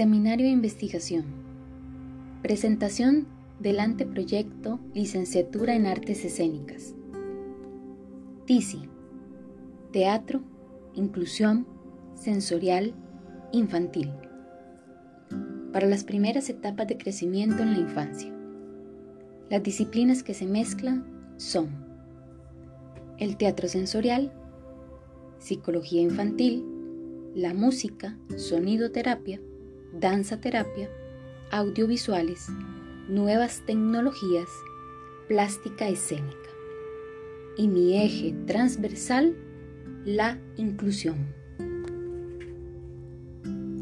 Seminario 0.00 0.46
de 0.46 0.52
Investigación. 0.52 1.26
Presentación 2.40 3.26
del 3.58 3.80
anteproyecto 3.80 4.80
Licenciatura 4.94 5.74
en 5.74 5.84
Artes 5.84 6.24
Escénicas. 6.24 6.94
TISI. 8.46 8.88
Teatro, 9.92 10.40
Inclusión, 10.94 11.66
Sensorial, 12.14 12.94
Infantil. 13.52 14.10
Para 15.70 15.86
las 15.86 16.04
primeras 16.04 16.48
etapas 16.48 16.88
de 16.88 16.96
crecimiento 16.96 17.62
en 17.62 17.74
la 17.74 17.80
infancia. 17.80 18.34
Las 19.50 19.62
disciplinas 19.62 20.22
que 20.22 20.32
se 20.32 20.46
mezclan 20.46 21.04
son 21.36 21.68
el 23.18 23.36
teatro 23.36 23.68
sensorial, 23.68 24.32
psicología 25.40 26.00
infantil, 26.00 26.64
la 27.34 27.52
música, 27.52 28.16
sonido 28.38 28.92
terapia, 28.92 29.42
danza 29.92 30.40
terapia, 30.40 30.88
audiovisuales, 31.50 32.48
nuevas 33.08 33.62
tecnologías, 33.66 34.48
plástica 35.28 35.88
escénica. 35.88 36.36
Y 37.56 37.68
mi 37.68 38.02
eje 38.02 38.34
transversal, 38.46 39.36
la 40.04 40.40
inclusión. 40.56 41.34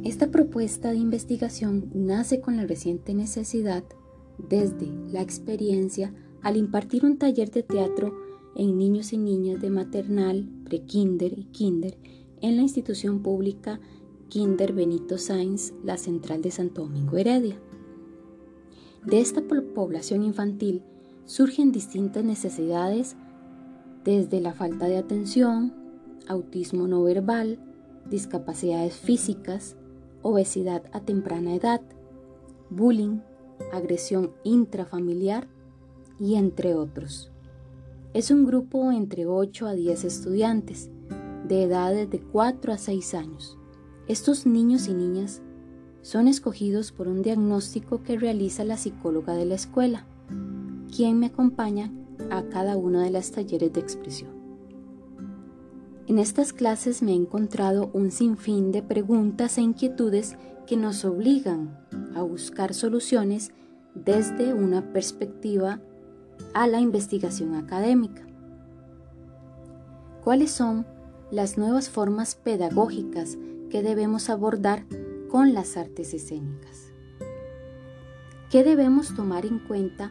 Esta 0.04 0.30
propuesta 0.30 0.90
de 0.90 0.96
investigación 0.96 1.90
nace 1.94 2.40
con 2.40 2.56
la 2.56 2.66
reciente 2.66 3.14
necesidad, 3.14 3.84
desde 4.38 4.86
la 5.10 5.20
experiencia, 5.20 6.14
al 6.42 6.56
impartir 6.56 7.04
un 7.04 7.18
taller 7.18 7.50
de 7.50 7.62
teatro 7.62 8.16
en 8.56 8.78
niños 8.78 9.12
y 9.12 9.18
niñas 9.18 9.60
de 9.60 9.70
maternal, 9.70 10.48
prekinder 10.64 11.38
y 11.38 11.44
kinder 11.46 11.98
en 12.40 12.56
la 12.56 12.62
institución 12.62 13.22
pública 13.22 13.80
Kinder 14.28 14.74
Benito 14.74 15.16
Sainz, 15.16 15.72
la 15.82 15.96
central 15.96 16.42
de 16.42 16.50
Santo 16.50 16.82
Domingo 16.82 17.16
Heredia. 17.16 17.58
De 19.06 19.20
esta 19.20 19.40
población 19.74 20.22
infantil 20.22 20.82
surgen 21.24 21.72
distintas 21.72 22.24
necesidades 22.24 23.16
desde 24.04 24.40
la 24.40 24.52
falta 24.52 24.86
de 24.86 24.98
atención, 24.98 25.72
autismo 26.26 26.86
no 26.86 27.02
verbal, 27.02 27.58
discapacidades 28.10 28.96
físicas, 28.96 29.76
obesidad 30.20 30.82
a 30.92 31.00
temprana 31.00 31.54
edad, 31.54 31.80
bullying, 32.68 33.20
agresión 33.72 34.32
intrafamiliar 34.44 35.48
y 36.20 36.34
entre 36.34 36.74
otros. 36.74 37.30
Es 38.12 38.30
un 38.30 38.44
grupo 38.44 38.92
entre 38.92 39.26
8 39.26 39.66
a 39.66 39.72
10 39.72 40.04
estudiantes 40.04 40.90
de 41.46 41.62
edades 41.62 42.10
de 42.10 42.20
4 42.20 42.74
a 42.74 42.78
6 42.78 43.14
años 43.14 43.57
estos 44.08 44.46
niños 44.46 44.88
y 44.88 44.94
niñas 44.94 45.42
son 46.00 46.28
escogidos 46.28 46.92
por 46.92 47.08
un 47.08 47.20
diagnóstico 47.20 48.02
que 48.02 48.18
realiza 48.18 48.64
la 48.64 48.78
psicóloga 48.78 49.34
de 49.34 49.44
la 49.44 49.54
escuela, 49.54 50.06
quien 50.94 51.18
me 51.18 51.26
acompaña 51.26 51.92
a 52.30 52.42
cada 52.44 52.78
una 52.78 53.04
de 53.04 53.10
las 53.10 53.32
talleres 53.32 53.70
de 53.72 53.80
expresión. 53.80 54.30
En 56.06 56.18
estas 56.18 56.54
clases 56.54 57.02
me 57.02 57.12
he 57.12 57.16
encontrado 57.16 57.90
un 57.92 58.10
sinfín 58.10 58.72
de 58.72 58.82
preguntas 58.82 59.58
e 59.58 59.60
inquietudes 59.60 60.36
que 60.66 60.78
nos 60.78 61.04
obligan 61.04 61.78
a 62.14 62.22
buscar 62.22 62.72
soluciones 62.72 63.50
desde 63.94 64.54
una 64.54 64.90
perspectiva 64.94 65.82
a 66.54 66.66
la 66.66 66.80
investigación 66.80 67.54
académica. 67.54 68.26
¿Cuáles 70.24 70.50
son 70.50 70.86
las 71.30 71.58
nuevas 71.58 71.90
formas 71.90 72.36
pedagógicas 72.36 73.36
que 73.68 73.82
debemos 73.82 74.30
abordar 74.30 74.84
con 75.28 75.54
las 75.54 75.76
artes 75.76 76.14
escénicas. 76.14 76.92
¿Qué 78.50 78.64
debemos 78.64 79.14
tomar 79.14 79.44
en 79.44 79.58
cuenta 79.58 80.10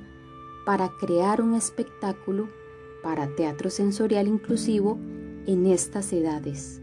para 0.66 0.92
crear 1.00 1.42
un 1.42 1.56
espectáculo 1.56 2.50
para 3.02 3.36
teatro 3.36 3.70
sensorial 3.70 4.28
inclusivo 4.28 5.00
en 5.48 5.66
estas 5.66 6.14
edades? 6.14 6.82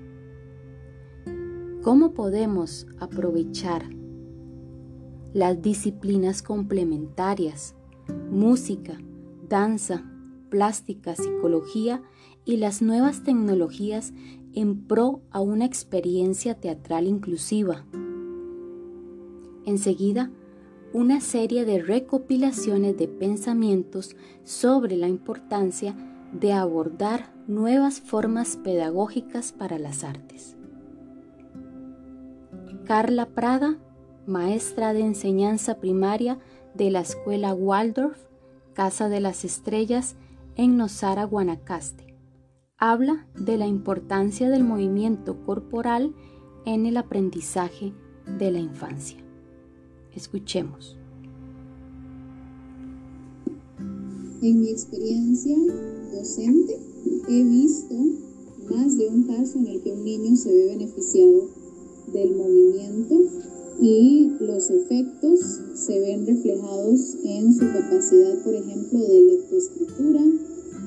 ¿Cómo 1.82 2.12
podemos 2.14 2.86
aprovechar 2.98 3.84
las 5.34 5.60
disciplinas 5.60 6.42
complementarias, 6.42 7.74
música, 8.30 8.98
danza, 9.48 10.04
plástica, 10.48 11.14
psicología 11.14 12.02
y 12.44 12.56
las 12.56 12.82
nuevas 12.82 13.22
tecnologías 13.22 14.12
en 14.54 14.86
pro 14.86 15.20
a 15.30 15.40
una 15.40 15.64
experiencia 15.64 16.54
teatral 16.54 17.06
inclusiva. 17.06 17.84
Enseguida, 19.66 20.30
una 20.92 21.20
serie 21.20 21.64
de 21.64 21.82
recopilaciones 21.82 22.96
de 22.96 23.08
pensamientos 23.08 24.14
sobre 24.44 24.96
la 24.96 25.08
importancia 25.08 25.96
de 26.32 26.52
abordar 26.52 27.32
nuevas 27.48 28.00
formas 28.00 28.56
pedagógicas 28.56 29.52
para 29.52 29.78
las 29.78 30.04
artes. 30.04 30.56
Carla 32.84 33.26
Prada, 33.26 33.78
maestra 34.26 34.92
de 34.92 35.00
enseñanza 35.00 35.78
primaria 35.80 36.38
de 36.74 36.90
la 36.90 37.00
Escuela 37.00 37.54
Waldorf, 37.54 38.18
Casa 38.74 39.08
de 39.08 39.20
las 39.20 39.44
Estrellas, 39.44 40.16
en 40.56 40.76
Nosara, 40.76 41.24
Guanacaste 41.24 42.13
habla 42.90 43.26
de 43.34 43.56
la 43.56 43.66
importancia 43.66 44.50
del 44.50 44.62
movimiento 44.62 45.36
corporal 45.46 46.14
en 46.66 46.84
el 46.84 46.98
aprendizaje 46.98 47.94
de 48.38 48.50
la 48.50 48.60
infancia. 48.60 49.16
Escuchemos. 50.14 50.98
En 54.42 54.60
mi 54.60 54.68
experiencia 54.68 55.56
docente 56.12 56.78
he 57.30 57.44
visto 57.44 57.94
más 58.70 58.98
de 58.98 59.08
un 59.08 59.22
caso 59.22 59.58
en 59.58 59.66
el 59.66 59.82
que 59.82 59.92
un 59.92 60.04
niño 60.04 60.36
se 60.36 60.52
ve 60.52 60.66
beneficiado 60.66 61.48
del 62.12 62.36
movimiento 62.36 63.14
y 63.80 64.30
los 64.40 64.68
efectos 64.68 65.40
se 65.74 66.00
ven 66.00 66.26
reflejados 66.26 67.16
en 67.24 67.50
su 67.54 67.60
capacidad, 67.60 68.42
por 68.44 68.54
ejemplo, 68.54 68.98
de 68.98 69.20
lectoescritura, 69.22 70.20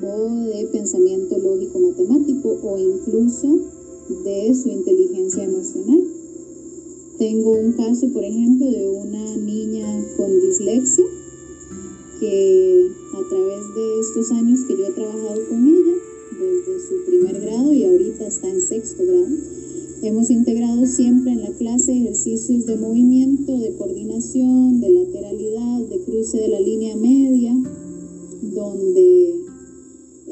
o 0.01 0.29
de 0.47 0.65
pensamiento 0.71 1.37
lógico 1.37 1.79
matemático 1.79 2.57
o 2.63 2.77
incluso 2.77 3.59
de 4.23 4.53
su 4.53 4.69
inteligencia 4.69 5.43
emocional. 5.43 6.03
Tengo 7.17 7.51
un 7.53 7.73
caso, 7.73 8.07
por 8.13 8.23
ejemplo, 8.23 8.69
de 8.69 8.89
una 8.89 9.35
niña 9.37 10.05
con 10.15 10.39
dislexia 10.39 11.03
que 12.19 12.91
a 13.13 13.29
través 13.29 13.75
de 13.75 13.99
estos 13.99 14.31
años 14.31 14.59
que 14.67 14.77
yo 14.77 14.85
he 14.85 14.91
trabajado 14.91 15.47
con 15.49 15.67
ella, 15.67 15.93
desde 16.39 16.87
su 16.87 17.05
primer 17.09 17.41
grado 17.41 17.73
y 17.73 17.83
ahorita 17.85 18.27
está 18.27 18.49
en 18.49 18.61
sexto 18.61 19.03
grado, 19.03 19.35
hemos 20.03 20.29
integrado 20.29 20.85
siempre 20.85 21.31
en 21.31 21.41
la 21.41 21.51
clase 21.51 21.91
ejercicios 21.91 22.65
de 22.65 22.77
movimiento, 22.77 23.57
de 23.57 23.75
coordinación, 23.75 24.79
de 24.79 24.89
lateralidad, 24.89 25.79
de 25.89 25.99
cruce 26.01 26.37
de 26.37 26.47
la 26.49 26.59
línea 26.59 26.95
media, 26.95 27.55
donde 28.41 29.46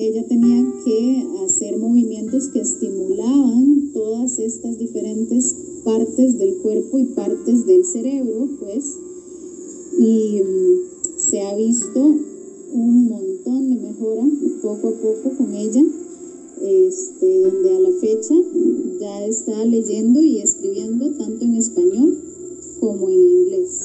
ella 0.07 0.25
tenía 0.27 0.63
que 0.83 1.25
hacer 1.43 1.77
movimientos 1.77 2.49
que 2.49 2.59
estimulaban 2.59 3.91
todas 3.93 4.39
estas 4.39 4.77
diferentes 4.77 5.55
partes 5.83 6.37
del 6.37 6.57
cuerpo 6.57 6.99
y 6.99 7.05
partes 7.05 7.65
del 7.65 7.85
cerebro, 7.85 8.47
pues, 8.59 8.97
y 9.99 10.41
mm, 10.41 11.17
se 11.17 11.41
ha 11.41 11.55
visto 11.55 11.99
un 12.73 13.07
montón 13.07 13.69
de 13.69 13.81
mejora 13.81 14.23
poco 14.61 14.89
a 14.89 14.91
poco 14.91 15.37
con 15.37 15.53
ella, 15.53 15.83
este, 16.61 17.41
donde 17.41 17.75
a 17.75 17.79
la 17.79 17.91
fecha 17.99 18.35
ya 18.99 19.25
está 19.25 19.65
leyendo 19.65 20.21
y 20.21 20.39
escribiendo 20.39 21.11
tanto 21.11 21.45
en 21.45 21.55
español 21.55 22.17
como 22.79 23.09
en 23.09 23.19
inglés 23.19 23.84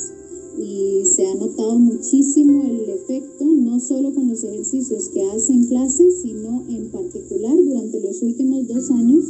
y 0.59 1.05
se 1.05 1.27
ha 1.27 1.35
notado 1.35 1.79
muchísimo 1.79 2.63
el 2.65 2.89
efecto, 2.91 3.45
no 3.45 3.81
solo 3.81 4.13
con 4.15 4.29
los 4.29 4.43
ejercicios 4.45 5.09
que 5.09 5.23
hace 5.23 5.53
en 5.53 5.67
clases, 5.67 6.23
sino 6.23 6.65
en 6.69 6.91
particular 6.91 7.57
durante 7.57 8.01
los 8.01 8.23
últimos 8.23 8.67
dos 8.69 8.91
años, 8.91 9.25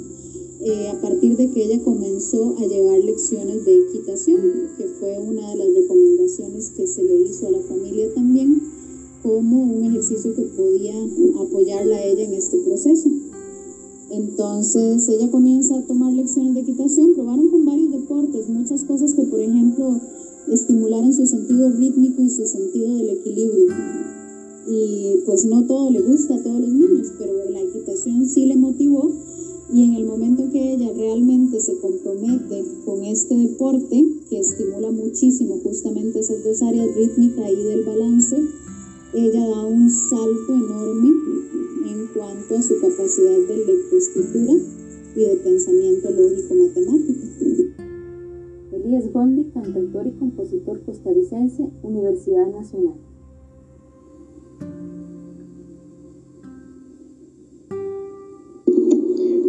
eh, 0.62 0.88
a 0.88 1.00
partir 1.00 1.36
de 1.36 1.50
que 1.50 1.64
ella 1.64 1.82
comenzó 1.82 2.56
a 2.58 2.66
llevar 2.66 2.98
lecciones 2.98 3.64
de 3.64 3.78
equitación, 3.78 4.40
que 4.76 4.84
fue 4.98 5.18
una 5.18 5.50
de 5.50 5.56
las 5.56 5.74
recomendaciones 5.74 6.70
que 6.70 6.86
se 6.86 7.02
le 7.02 7.22
hizo 7.22 7.46
a 7.46 7.50
la 7.50 7.60
familia 7.60 8.12
también, 8.14 8.60
como 9.22 9.62
un 9.62 9.84
ejercicio 9.84 10.34
que 10.34 10.42
podía 10.42 10.94
apoyarla 11.40 11.96
a 11.96 12.04
ella 12.04 12.24
en 12.24 12.34
este 12.34 12.58
proceso. 12.58 13.10
Entonces 14.10 15.08
ella 15.08 15.30
comienza 15.30 15.78
a 15.78 15.86
tomar 15.86 16.12
lecciones 16.12 16.54
de 16.54 16.60
equitación, 16.60 17.14
probaron 17.14 17.48
con 17.48 17.64
varios 17.64 17.92
deportes, 17.92 18.48
muchas 18.48 18.82
cosas 18.84 19.14
que 19.14 19.22
por 19.22 19.40
ejemplo 19.40 20.00
estimular 20.48 21.04
en 21.04 21.14
su 21.14 21.26
sentido 21.26 21.70
rítmico 21.70 22.22
y 22.22 22.30
su 22.30 22.46
sentido 22.46 22.96
del 22.96 23.10
equilibrio. 23.10 23.66
Y 24.68 25.22
pues 25.26 25.44
no 25.44 25.66
todo 25.66 25.90
le 25.90 26.00
gusta 26.00 26.34
a 26.34 26.42
todos 26.42 26.60
los 26.60 26.72
niños, 26.72 27.12
pero 27.18 27.32
la 27.50 27.60
equitación 27.60 28.26
sí 28.28 28.46
le 28.46 28.56
motivó 28.56 29.10
Y 29.72 29.84
en 29.84 29.94
el 29.94 30.04
momento 30.04 30.50
que 30.50 30.74
ella 30.74 30.92
realmente 30.96 31.60
se 31.60 31.76
compromete 31.78 32.64
con 32.84 33.04
este 33.04 33.36
deporte, 33.36 34.04
que 34.28 34.40
estimula 34.40 34.90
muchísimo 34.90 35.60
justamente 35.62 36.18
esas 36.18 36.42
dos 36.42 36.60
áreas 36.62 36.88
rítmica 36.96 37.48
y 37.48 37.56
del 37.56 37.84
balance, 37.84 38.36
ella 39.14 39.46
da 39.48 39.64
un 39.66 39.88
salto 39.88 40.54
enorme 40.54 41.10
en 41.86 42.06
cuanto 42.14 42.56
a 42.56 42.62
su 42.62 42.80
capacidad 42.80 43.38
de 43.46 43.56
lectoescritura 43.64 44.54
y 45.14 45.20
de 45.20 45.36
pensamiento 45.36 46.10
lógico 46.10 46.54
matemático. 46.54 47.79
Elías 48.72 49.12
Gondi, 49.12 49.44
cantautor 49.52 50.06
y 50.06 50.12
compositor 50.12 50.80
costarricense, 50.82 51.68
Universidad 51.82 52.46
Nacional. 52.52 52.94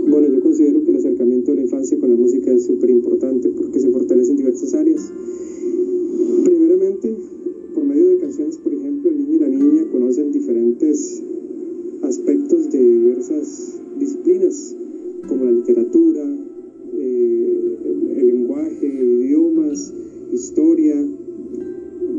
Bueno, 0.09 0.27
yo 0.27 0.41
considero 0.41 0.83
que 0.83 0.89
el 0.89 0.97
acercamiento 0.97 1.51
de 1.51 1.57
la 1.57 1.63
infancia 1.63 1.99
con 1.99 2.09
la 2.09 2.15
música 2.15 2.51
es 2.51 2.65
súper 2.65 2.89
importante 2.89 3.49
porque 3.49 3.79
se 3.79 3.91
fortalece 3.91 4.31
en 4.31 4.37
diversas 4.37 4.73
áreas. 4.73 5.13
Primeramente, 6.43 7.15
por 7.75 7.83
medio 7.83 8.09
de 8.09 8.17
canciones, 8.17 8.57
por 8.57 8.73
ejemplo, 8.73 9.11
el 9.11 9.19
niño 9.19 9.35
y 9.35 9.39
la 9.39 9.49
niña 9.49 9.85
conocen 9.91 10.31
diferentes 10.31 11.21
aspectos 12.01 12.71
de 12.71 12.79
diversas 12.79 13.79
disciplinas, 13.99 14.75
como 15.27 15.45
la 15.45 15.51
literatura, 15.51 16.40
el 18.21 18.27
lenguaje, 18.27 18.87
idiomas, 18.87 19.93
historia, 20.31 20.95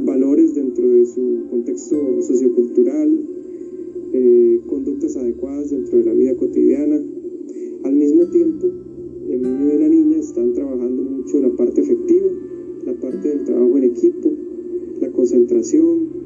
valores 0.05 0.55
dentro 0.55 0.89
de 0.89 1.07
su 1.07 1.47
contexto 1.49 1.97
sociocultural, 2.23 3.21
eh, 4.13 4.61
conductas 4.67 5.17
adecuadas 5.17 5.71
dentro 5.71 5.99
de 5.99 6.05
la 6.05 6.13
vida 6.13 6.37
cotidiana. 6.37 7.01
Al 7.85 7.95
mismo 7.95 8.27
tiempo, 8.27 8.69
el 9.31 9.43
niño 9.43 9.75
y 9.75 9.79
la 9.79 9.89
niña 9.89 10.19
están 10.19 10.53
trabajando 10.53 11.03
mucho 11.03 11.41
la 11.41 11.51
parte 11.51 11.81
afectiva, 11.81 12.31
la 12.85 12.95
parte 12.95 13.29
del 13.29 13.45
trabajo 13.45 13.79
en 13.79 13.85
equipo, 13.85 14.33
la 15.01 15.11
concentración. 15.13 16.23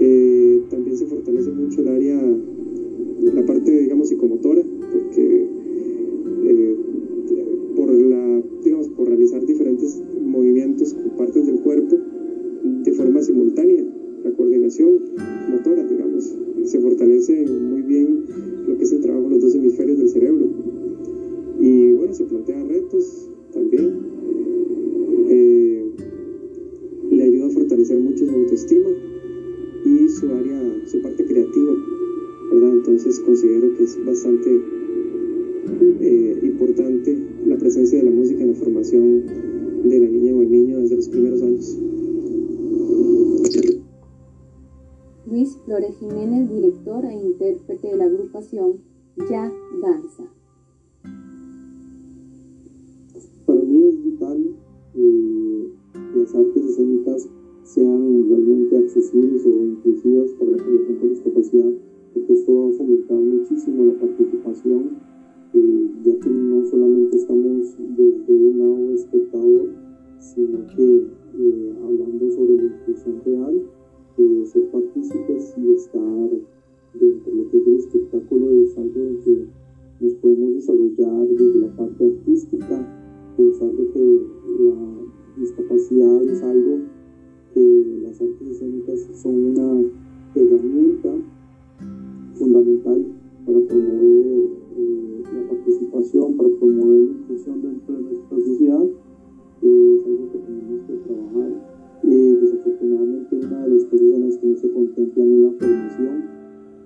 Eh, 0.00 0.60
también 0.68 0.96
se 0.96 1.06
fortalece 1.06 1.50
mucho 1.50 1.80
el 1.80 1.88
área, 1.88 2.38
la 3.34 3.46
parte, 3.46 3.80
digamos, 3.80 4.08
psicomotora, 4.08 4.62
porque 4.92 5.46
eh, 6.44 6.76
por, 7.74 7.90
la, 7.90 8.42
realizar 9.06 9.44
diferentes 9.44 10.00
movimientos 10.20 10.94
con 10.94 11.16
partes 11.16 11.46
del 11.46 11.60
cuerpo 11.60 11.98
de 12.84 12.92
forma 12.92 13.22
simultánea, 13.22 13.84
la 14.24 14.30
coordinación 14.32 15.00
motora, 15.50 15.84
digamos, 15.84 16.34
se 16.64 16.80
fortalece 16.80 17.46
muy 17.46 17.82
bien 17.82 18.24
lo 18.66 18.76
que 18.76 18.84
es 18.84 18.92
el 18.92 19.00
trabajo 19.00 19.24
de 19.24 19.30
los 19.34 19.40
dos 19.42 19.54
hemisferios 19.54 19.98
del 19.98 20.08
cerebro. 20.08 20.46
Y 21.60 21.92
bueno, 21.92 22.12
se 22.12 22.24
plantea 22.24 22.64
retos 22.64 23.30
también. 23.52 23.98
Eh, 25.28 25.84
le 27.12 27.22
ayuda 27.22 27.46
a 27.46 27.50
fortalecer 27.50 27.98
mucho 27.98 28.26
su 28.26 28.32
autoestima 28.32 28.88
y 29.84 30.08
su 30.08 30.26
área, 30.32 30.86
su 30.86 31.00
parte 31.02 31.24
creativa, 31.24 31.72
¿verdad? 32.52 32.72
Entonces 32.72 33.20
considero 33.20 33.74
que 33.76 33.84
es 33.84 34.04
bastante 34.04 34.60
eh, 36.00 36.38
importante 36.42 37.16
presencia 37.66 37.98
de 37.98 38.04
la 38.04 38.12
música 38.12 38.42
en 38.42 38.48
la 38.52 38.54
formación 38.54 39.26
de 39.82 39.98
la 39.98 40.06
niña 40.06 40.32
o 40.36 40.40
el 40.40 40.50
niño 40.52 40.78
desde 40.78 40.94
los 40.94 41.08
primeros 41.08 41.42
años. 41.42 41.76
Luis 45.28 45.58
Flores 45.64 45.96
Jiménez, 45.98 46.48
director 46.48 47.04
e 47.04 47.14
intérprete 47.14 47.88
de 47.88 47.96
la 47.96 48.04
agrupación 48.04 48.74
Ya 49.28 49.52
Danza. 49.82 50.22
Para 53.46 53.60
mí 53.62 53.88
es 53.88 54.04
vital 54.04 54.54
que 54.94 56.20
las 56.20 56.34
artes 56.36 56.64
escénicas 56.66 57.28
sean 57.64 58.28
realmente 58.28 58.78
accesibles 58.78 59.44
o 59.44 59.50
inclusivas 59.50 60.30
para 60.38 60.52
la 60.52 60.58
población 60.58 60.98
con 61.00 61.08
discapacidad, 61.08 61.72
porque 62.14 62.32
esto 62.32 62.62
va 62.62 62.68
a 62.68 62.72
fomentar 62.74 63.18
muchísimo 63.18 63.84
la 63.86 63.94
participación, 63.94 65.15
ya 66.04 66.18
que 66.20 66.30
no 66.30 66.64
solamente 66.66 67.16
estamos 67.16 67.76
desde 67.96 68.32
un 68.32 68.58
lado 68.58 68.92
espectador, 68.92 69.68
sino 70.18 70.66
que 70.74 71.06
eh, 71.38 71.74
hablando 71.82 72.30
sobre 72.30 72.56
la 72.56 72.62
inclusión 72.64 73.20
real, 73.24 73.62
eh, 74.18 74.42
ser 74.46 74.70
partícipes 74.70 75.54
y 75.56 75.72
estar 75.72 76.30
dentro 76.94 77.32
de 77.32 77.36
lo 77.36 77.50
que 77.50 77.56
es 77.58 77.66
el 77.66 77.76
espectáculo 77.76 78.50
es 78.62 78.78
algo 78.78 79.00
en 79.00 79.20
que 79.20 79.46
nos 80.00 80.14
podemos 80.14 80.54
desarrollar 80.54 81.28
desde 81.28 81.58
la 81.60 81.76
parte 81.76 82.04
artística, 82.04 83.34
pensar 83.36 83.70
que 83.92 84.20
la 84.60 85.40
discapacidad 85.40 86.22
es 86.24 86.42
algo 86.42 86.78
que 87.54 88.00
las 88.02 88.20
artes 88.20 88.48
escénicas 88.48 89.08
son 89.14 89.34
una 89.34 89.84
herramienta 90.34 91.14
fundamental 92.34 93.06
para 93.46 93.60
promover 93.60 94.50
eh, 94.76 95.22
la 95.32 95.48
participación, 95.48 96.36
para 96.36 96.48
promover 96.58 96.98
la 96.98 97.12
inclusión 97.12 97.62
dentro 97.62 97.94
de 97.94 98.02
nuestra 98.02 98.38
sociedad, 98.38 98.84
eh, 99.62 99.96
es 99.96 100.06
algo 100.06 100.32
que 100.32 100.38
tenemos 100.38 100.80
que 100.86 100.94
trabajar. 101.06 101.52
Eh, 102.02 102.38
desafortunadamente 102.42 103.36
una 103.36 103.62
de 103.62 103.68
las 103.68 103.84
cosas 103.84 104.08
en 104.14 104.26
las 104.26 104.38
que 104.38 104.46
no 104.46 104.56
se 104.56 104.70
contemplan 104.70 105.32
es 105.32 105.38
la 105.38 105.50
formación, 105.52 106.24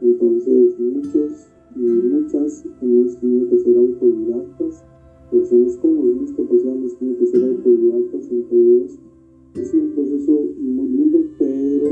entonces 0.02 0.78
muchos 0.78 1.48
y 1.76 1.80
muchas 1.80 2.64
hemos 2.82 3.16
tenido 3.16 3.48
que 3.48 3.58
ser 3.58 3.76
autodidactas, 3.76 4.84
personas 5.30 5.76
con 5.78 6.18
discapacidad 6.20 6.74
hemos 6.74 6.96
tenido 6.98 7.18
que 7.18 7.26
ser 7.26 7.44
autodidactas 7.44 8.30
en 8.30 8.42
todo 8.44 8.84
eso 8.84 8.98
es 9.54 9.74
un 9.74 9.90
proceso 9.90 10.32
muy 10.58 10.88
lindo, 10.88 11.18
pero 11.38 11.90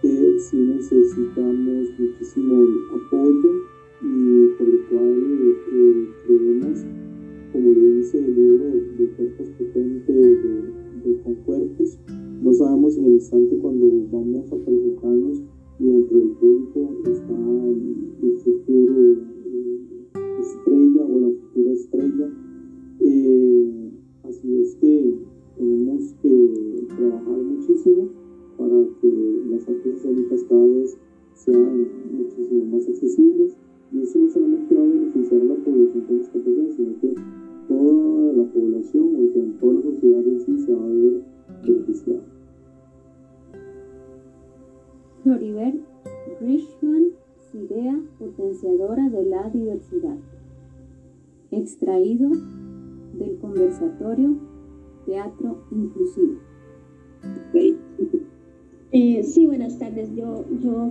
que 0.00 0.38
sí 0.38 0.56
necesitamos 0.56 1.88
muchísimo 1.98 2.64
apoyo 2.94 3.77
y 4.02 4.46
por 4.58 4.68
el 4.68 4.80
cual 4.88 5.22
eh, 5.72 6.08
creemos, 6.26 6.84
como 7.52 7.72
le 7.72 7.96
dice 7.96 8.18
el 8.18 8.34
libro 8.34 8.64
de 8.98 9.06
cuerpos 9.16 9.48
potentes 9.58 10.06
de, 10.06 11.10
de 11.10 11.22
Concuerpos, 11.22 11.98
no 12.42 12.52
sabemos 12.52 12.96
en 12.96 13.04
el 13.06 13.12
instante 13.14 13.58
cuando 13.58 13.86
vamos 14.10 14.52
a 14.52 14.56
presentarnos 14.56 15.42
y 15.80 15.84
dentro 15.84 16.18
del 16.18 16.28
público 16.30 16.94
está 17.04 17.34
el 17.34 18.38
futuro 18.38 19.37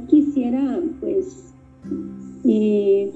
Quisiera, 0.07 0.81
pues, 0.99 1.53
eh, 2.45 3.11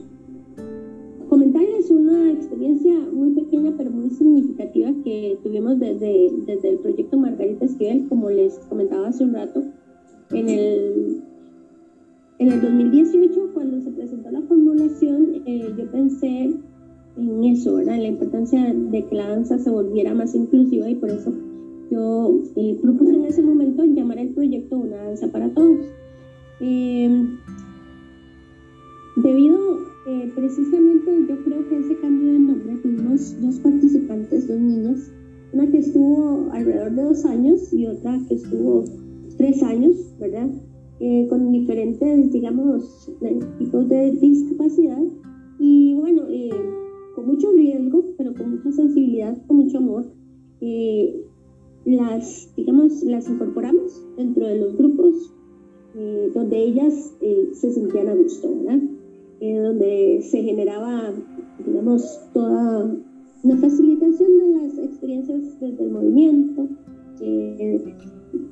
comentarles 1.30 1.90
una 1.90 2.32
experiencia 2.32 2.94
muy 3.14 3.32
pequeña 3.32 3.74
pero 3.78 3.90
muy 3.90 4.10
significativa 4.10 4.92
que 5.04 5.38
tuvimos 5.44 5.80
desde, 5.80 6.30
desde 6.46 6.70
el 6.70 6.80
proyecto 6.80 7.18
Margarita 7.18 7.66
Esquivel, 7.66 8.08
como 8.10 8.30
les 8.30 8.60
comentaba 8.70 9.08
hace 9.08 9.24
un 9.24 9.34
rato, 9.34 9.64
en 10.32 10.50
el, 10.50 11.22
en 12.40 12.52
el 12.52 12.62
2018, 12.62 13.52
cuando 13.54 13.82
se 13.82 13.92
presentó 13.92 14.32
la 14.32 14.42
formulación, 14.42 15.44
eh, 15.46 15.74
yo 15.78 15.90
pensé 15.92 16.54
en 17.18 17.44
eso, 17.44 17.76
¿verdad? 17.76 17.96
En 17.96 18.04
la 18.04 18.10
importancia 18.10 18.74
de 18.74 19.06
que 19.06 19.16
la 19.16 19.30
danza 19.30 19.58
se 19.60 19.70
volviera 19.70 20.14
más 20.14 20.36
inclusiva 20.36 20.90
y 20.90 20.96
por 20.96 21.10
eso 21.10 21.34
yo 21.92 22.40
eh, 22.56 22.78
propuse 22.82 23.16
en 23.16 23.26
ese 23.26 23.42
momento 23.42 23.84
llamar 23.84 24.18
el 24.18 24.30
proyecto 24.30 24.78
Una 24.78 24.98
danza 24.98 25.28
para 25.32 25.50
todos. 25.54 25.78
Eh, 26.62 27.28
debido 29.18 29.80
eh, 30.08 30.32
precisamente, 30.36 31.26
yo 31.28 31.44
creo 31.44 31.68
que 31.68 31.78
ese 31.80 31.98
cambio 31.98 32.34
de 32.34 32.40
nombre, 32.40 32.78
tuvimos 32.78 33.42
dos 33.42 33.60
participantes, 33.60 34.48
dos 34.48 34.60
niñas, 34.60 35.12
una 35.54 35.70
que 35.70 35.80
estuvo 35.80 36.50
alrededor 36.52 36.92
de 36.92 37.04
dos 37.04 37.26
años 37.26 37.74
y 37.74 37.88
otra 37.88 38.20
que 38.28 38.36
estuvo 38.36 38.86
tres 39.38 39.62
años, 39.64 39.96
¿verdad? 40.20 40.50
Eh, 41.00 41.28
con 41.30 41.52
diferentes, 41.52 42.32
digamos, 42.32 43.12
tipos 43.58 43.90
de 43.90 44.12
discapacidad. 44.12 45.02
Y 45.60 45.96
bueno, 45.96 46.24
eh, 46.30 46.52
mucha 48.52 48.72
sensibilidad, 48.72 49.38
con 49.48 49.58
mucho 49.58 49.78
amor, 49.78 50.06
eh, 50.62 51.26
las, 51.86 52.54
digamos, 52.56 53.04
las 53.04 53.30
incorporamos 53.30 54.06
dentro 54.18 54.48
de 54.48 54.60
los 54.60 54.78
grupos 54.78 55.34
eh, 55.96 56.32
donde 56.34 56.58
ellas 56.58 57.14
eh, 57.22 57.50
se 57.54 57.72
sentían 57.72 58.08
a 58.08 58.16
gusto, 58.16 58.50
¿verdad? 58.56 58.80
donde 59.42 60.22
se 60.22 60.44
generaba, 60.44 61.14
digamos, 61.66 62.20
toda 62.32 62.96
una 63.44 63.58
facilitación 63.58 64.38
de 64.38 64.50
las 64.50 64.78
experiencias 64.78 65.60
desde 65.60 65.84
el 65.84 65.90
movimiento, 65.90 66.68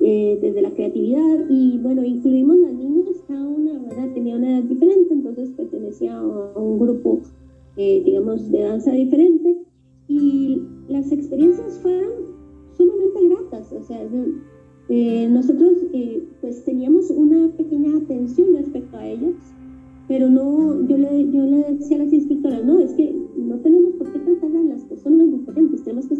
desde 0.00 0.62
la 0.62 0.70
creatividad 0.72 1.48
y 1.48 1.78
bueno, 1.78 2.02
incluimos 2.02 2.56
las 2.58 2.74
niñas, 2.74 3.22
cada 3.28 3.46
una 3.46 3.78
¿verdad? 3.78 4.12
tenía 4.14 4.34
una 4.34 4.58
edad 4.58 4.64
diferente, 4.64 5.14
entonces 5.14 5.50
pertenecía 5.52 6.18
a 6.18 6.58
un 6.58 6.80
grupo, 6.80 7.20
digamos, 7.76 8.50
de 8.50 8.60
danza 8.60 8.90
diferente 8.90 9.58
y 10.08 10.60
las 10.88 11.12
experiencias 11.12 11.78
fueron 11.78 12.10
sumamente 12.76 13.28
gratas, 13.28 13.72
o 13.72 13.82
sea, 13.84 14.08
eh, 14.92 15.28
nosotros 15.30 15.78
eh, 15.92 16.24
pues 16.40 16.64
teníamos 16.64 17.10
una 17.10 17.48
pequeña 17.56 17.96
atención 17.96 18.48
respecto 18.56 18.96
a 18.96 19.06
ellos, 19.06 19.34
pero 20.08 20.28
no, 20.28 20.84
yo 20.88 20.98
le, 20.98 21.30
yo 21.30 21.46
le 21.46 21.74
decía 21.74 21.96
a 21.96 22.04
las 22.04 22.12
instructoras, 22.12 22.64
no, 22.64 22.80
es 22.80 22.92
que 22.94 23.14
no 23.36 23.54
tenemos 23.58 23.94
por 23.94 24.12
qué 24.12 24.18
tratar 24.18 24.56
a 24.56 24.64
las 24.64 24.82
personas 24.82 25.30
diferentes, 25.30 25.84
tenemos 25.84 26.08
que 26.08 26.16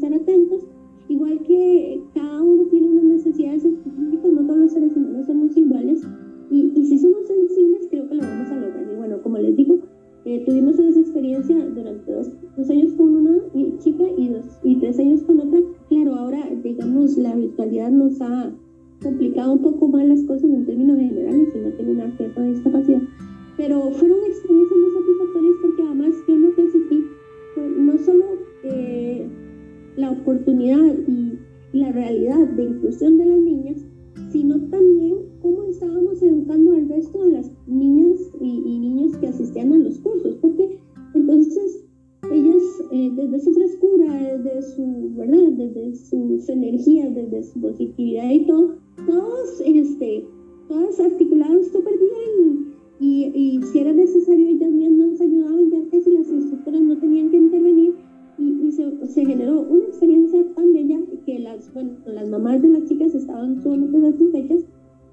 sus 46.40 46.49
energías, 46.49 47.14
desde 47.14 47.42
su 47.44 47.61
positividad 47.61 48.30
y 48.30 48.47
todo, 48.47 48.75
todos, 49.06 49.61
este, 49.64 50.26
todas 50.68 50.99
articuladas 51.00 51.66
súper 51.68 51.94
bien 51.99 52.75
y, 52.99 53.32
y, 53.35 53.62
si 53.62 53.78
era 53.78 53.92
necesario 53.92 54.49
ellas 54.49 54.70
mismas 54.70 55.09
nos 55.09 55.20
ayudaban 55.20 55.70
ya 55.70 55.90
que 55.90 56.00
si 56.00 56.11
las 56.12 56.28
instructoras 56.28 56.80
no 56.82 56.99
tenían 56.99 57.30
que 57.30 57.37
intervenir 57.37 57.94
y, 58.38 58.73
se, 58.73 59.06
se, 59.09 59.26
generó 59.26 59.61
una 59.62 59.85
experiencia 59.85 60.44
tan 60.54 60.73
bella 60.73 60.99
que 61.26 61.38
las, 61.40 61.73
bueno, 61.75 61.97
las 62.06 62.28
mamás 62.28 62.62
de 62.62 62.68
las 62.68 62.85
chicas 62.85 63.14
estaban 63.14 63.62
sumamente 63.62 64.00
satisfechas 64.00 64.64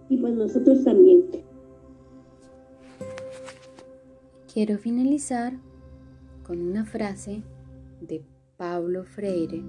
y 0.10 0.18
pues 0.18 0.34
nosotros 0.36 0.84
también. 0.84 1.24
Quiero 4.54 4.78
finalizar 4.78 5.54
con 6.44 6.62
una 6.62 6.86
frase 6.86 7.44
de 8.02 8.24
Pablo 8.58 9.04
Freire 9.04 9.62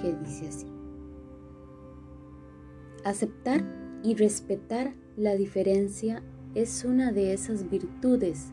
que 0.00 0.14
dice 0.14 0.48
así. 0.48 0.66
Aceptar 3.04 3.64
y 4.02 4.14
respetar 4.14 4.94
la 5.16 5.34
diferencia 5.34 6.22
es 6.54 6.84
una 6.84 7.12
de 7.12 7.32
esas 7.32 7.68
virtudes 7.68 8.50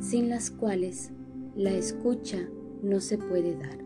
sin 0.00 0.28
las 0.28 0.50
cuales 0.50 1.10
la 1.54 1.70
escucha 1.70 2.48
no 2.82 3.00
se 3.00 3.18
puede 3.18 3.56
dar. 3.56 3.78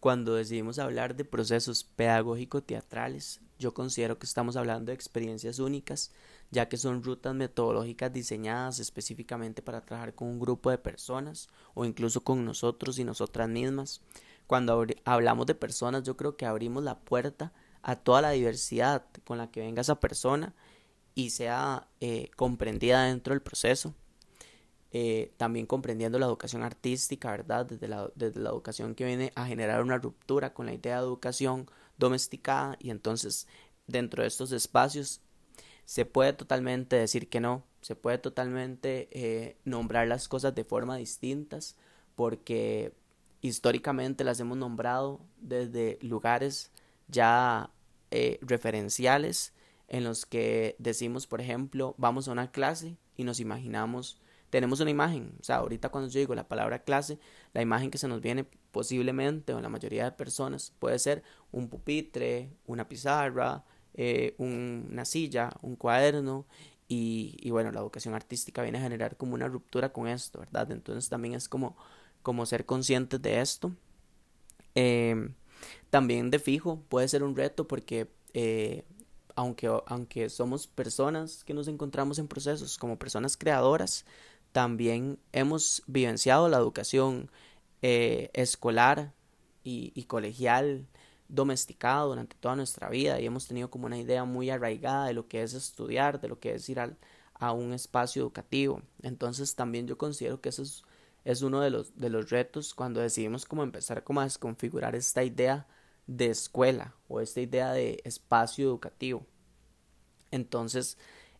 Cuando 0.00 0.34
decidimos 0.34 0.78
hablar 0.78 1.16
de 1.16 1.24
procesos 1.24 1.84
pedagógico-teatrales, 1.84 3.40
yo 3.58 3.74
considero 3.74 4.18
que 4.18 4.26
estamos 4.26 4.56
hablando 4.56 4.90
de 4.90 4.94
experiencias 4.94 5.58
únicas, 5.58 6.12
ya 6.50 6.68
que 6.68 6.76
son 6.76 7.02
rutas 7.02 7.34
metodológicas 7.34 8.12
diseñadas 8.12 8.78
específicamente 8.78 9.62
para 9.62 9.80
trabajar 9.80 10.14
con 10.14 10.28
un 10.28 10.38
grupo 10.38 10.70
de 10.70 10.78
personas 10.78 11.48
o 11.74 11.84
incluso 11.84 12.22
con 12.22 12.44
nosotros 12.44 12.98
y 12.98 13.04
nosotras 13.04 13.48
mismas. 13.48 14.00
Cuando 14.46 14.86
hablamos 15.04 15.46
de 15.46 15.54
personas, 15.54 16.04
yo 16.04 16.16
creo 16.16 16.36
que 16.36 16.46
abrimos 16.46 16.82
la 16.82 17.00
puerta 17.00 17.52
a 17.82 17.96
toda 17.96 18.22
la 18.22 18.30
diversidad 18.30 19.04
con 19.24 19.38
la 19.38 19.50
que 19.50 19.60
venga 19.60 19.82
esa 19.82 20.00
persona 20.00 20.54
y 21.14 21.30
sea 21.30 21.88
eh, 22.00 22.30
comprendida 22.36 23.04
dentro 23.04 23.34
del 23.34 23.42
proceso. 23.42 23.94
Eh, 24.90 25.34
también 25.36 25.66
comprendiendo 25.66 26.18
la 26.18 26.24
educación 26.24 26.62
artística, 26.62 27.30
¿verdad? 27.30 27.66
Desde 27.66 27.88
la, 27.88 28.10
desde 28.14 28.40
la 28.40 28.48
educación 28.48 28.94
que 28.94 29.04
viene 29.04 29.32
a 29.34 29.46
generar 29.46 29.82
una 29.82 29.98
ruptura 29.98 30.54
con 30.54 30.64
la 30.64 30.72
idea 30.72 30.96
de 30.96 31.02
educación 31.02 31.68
domesticada 31.98 32.76
y 32.80 32.90
entonces 32.90 33.46
dentro 33.86 34.22
de 34.22 34.28
estos 34.28 34.52
espacios 34.52 35.20
se 35.84 36.04
puede 36.04 36.32
totalmente 36.32 36.96
decir 36.96 37.28
que 37.28 37.40
no, 37.40 37.64
se 37.80 37.96
puede 37.96 38.18
totalmente 38.18 39.08
eh, 39.12 39.56
nombrar 39.64 40.06
las 40.06 40.28
cosas 40.28 40.54
de 40.54 40.64
forma 40.64 40.96
distintas 40.96 41.76
porque 42.14 42.92
históricamente 43.40 44.24
las 44.24 44.40
hemos 44.40 44.58
nombrado 44.58 45.20
desde 45.38 45.98
lugares 46.02 46.70
ya 47.08 47.70
eh, 48.10 48.38
referenciales 48.42 49.52
en 49.88 50.04
los 50.04 50.26
que 50.26 50.76
decimos, 50.78 51.26
por 51.26 51.40
ejemplo, 51.40 51.94
vamos 51.96 52.28
a 52.28 52.32
una 52.32 52.50
clase 52.50 52.96
y 53.16 53.24
nos 53.24 53.40
imaginamos, 53.40 54.20
tenemos 54.50 54.80
una 54.80 54.90
imagen, 54.90 55.34
o 55.40 55.44
sea, 55.44 55.56
ahorita 55.56 55.88
cuando 55.88 56.10
yo 56.10 56.20
digo 56.20 56.34
la 56.34 56.48
palabra 56.48 56.84
clase, 56.84 57.18
la 57.54 57.62
imagen 57.62 57.90
que 57.90 57.98
se 57.98 58.08
nos 58.08 58.20
viene 58.20 58.46
posiblemente, 58.70 59.54
o 59.54 59.60
la 59.60 59.68
mayoría 59.68 60.04
de 60.04 60.12
personas, 60.12 60.72
puede 60.78 60.98
ser 60.98 61.22
un 61.52 61.68
pupitre, 61.68 62.50
una 62.66 62.88
pizarra, 62.88 63.64
eh, 63.94 64.34
una 64.38 65.04
silla, 65.04 65.50
un 65.62 65.76
cuaderno, 65.76 66.46
y, 66.90 67.50
bueno, 67.50 67.70
la 67.70 67.80
educación 67.80 68.14
artística 68.14 68.62
viene 68.62 68.78
a 68.78 68.82
generar 68.82 69.16
como 69.18 69.34
una 69.34 69.46
ruptura 69.46 69.92
con 69.92 70.08
esto, 70.08 70.38
¿verdad? 70.38 70.72
Entonces 70.72 71.10
también 71.10 71.34
es 71.34 71.46
como, 71.46 71.76
como 72.22 72.46
ser 72.46 72.64
conscientes 72.64 73.20
de 73.20 73.40
esto. 73.42 73.72
Eh, 74.74 75.30
también 75.90 76.30
de 76.30 76.38
fijo 76.38 76.80
puede 76.88 77.08
ser 77.08 77.22
un 77.22 77.36
reto 77.36 77.68
porque 77.68 78.10
eh, 78.32 78.84
aunque, 79.34 79.70
aunque 79.86 80.30
somos 80.30 80.66
personas 80.66 81.44
que 81.44 81.54
nos 81.54 81.68
encontramos 81.68 82.18
en 82.18 82.26
procesos 82.26 82.78
como 82.78 82.98
personas 82.98 83.36
creadoras, 83.36 84.06
también 84.52 85.18
hemos 85.32 85.82
vivenciado 85.86 86.48
la 86.48 86.56
educación 86.56 87.30
eh, 87.82 88.30
escolar 88.34 89.12
y, 89.64 90.04
colegial 90.04 90.86
domesticada 91.28 92.02
durante 92.04 92.36
toda 92.36 92.56
nuestra 92.56 92.88
vida 92.88 93.20
y 93.20 93.26
hemos 93.26 93.46
tenido 93.46 93.70
como 93.70 93.86
una 93.86 93.98
idea 93.98 94.24
muy 94.24 94.50
arraigada 94.50 95.06
de 95.06 95.12
lo 95.12 95.28
que 95.28 95.42
es 95.42 95.52
estudiar, 95.54 96.20
de 96.20 96.28
lo 96.28 96.40
que 96.40 96.54
es 96.54 96.68
ir 96.70 96.80
a 96.80 97.52
un 97.52 97.72
espacio 97.74 98.22
educativo. 98.22 98.82
Entonces 99.02 99.54
también 99.54 99.86
yo 99.86 99.98
considero 99.98 100.40
que 100.40 100.48
eso 100.50 100.62
es, 100.62 100.84
es 101.24 101.42
uno 101.42 101.60
de 101.60 101.70
los, 101.70 101.96
de 101.98 102.10
los 102.10 102.30
retos 102.30 102.74
cuando 102.74 103.00
decidimos 103.00 103.44
como 103.44 103.62
empezar 103.62 104.04
como 104.04 104.20
a 104.20 104.24
desconfigurar 104.24 104.94
esta 104.94 105.22
idea 105.22 105.66
de 106.06 106.30
escuela 106.30 106.94
o 107.08 107.20
esta 107.20 107.40
idea 107.40 107.72
de 107.72 108.00
espacio 108.04 108.66
educativo. 108.66 109.26
Entonces, 110.30 110.98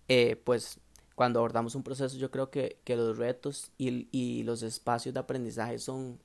eh, 0.09 0.37
pues 0.37 0.81
cuando 1.15 1.41
abordamos 1.41 1.75
un 1.75 1.83
proceso 1.83 2.17
yo 2.17 2.31
creo 2.31 2.51
que, 2.51 2.81
que 2.85 2.97
los 2.97 3.19
retos 3.19 3.73
y, 3.79 4.09
y, 4.13 4.45
los 4.45 4.63
espacios 4.63 5.15
de 5.15 5.21
aprendizaje 5.21 5.79
son, 5.79 6.21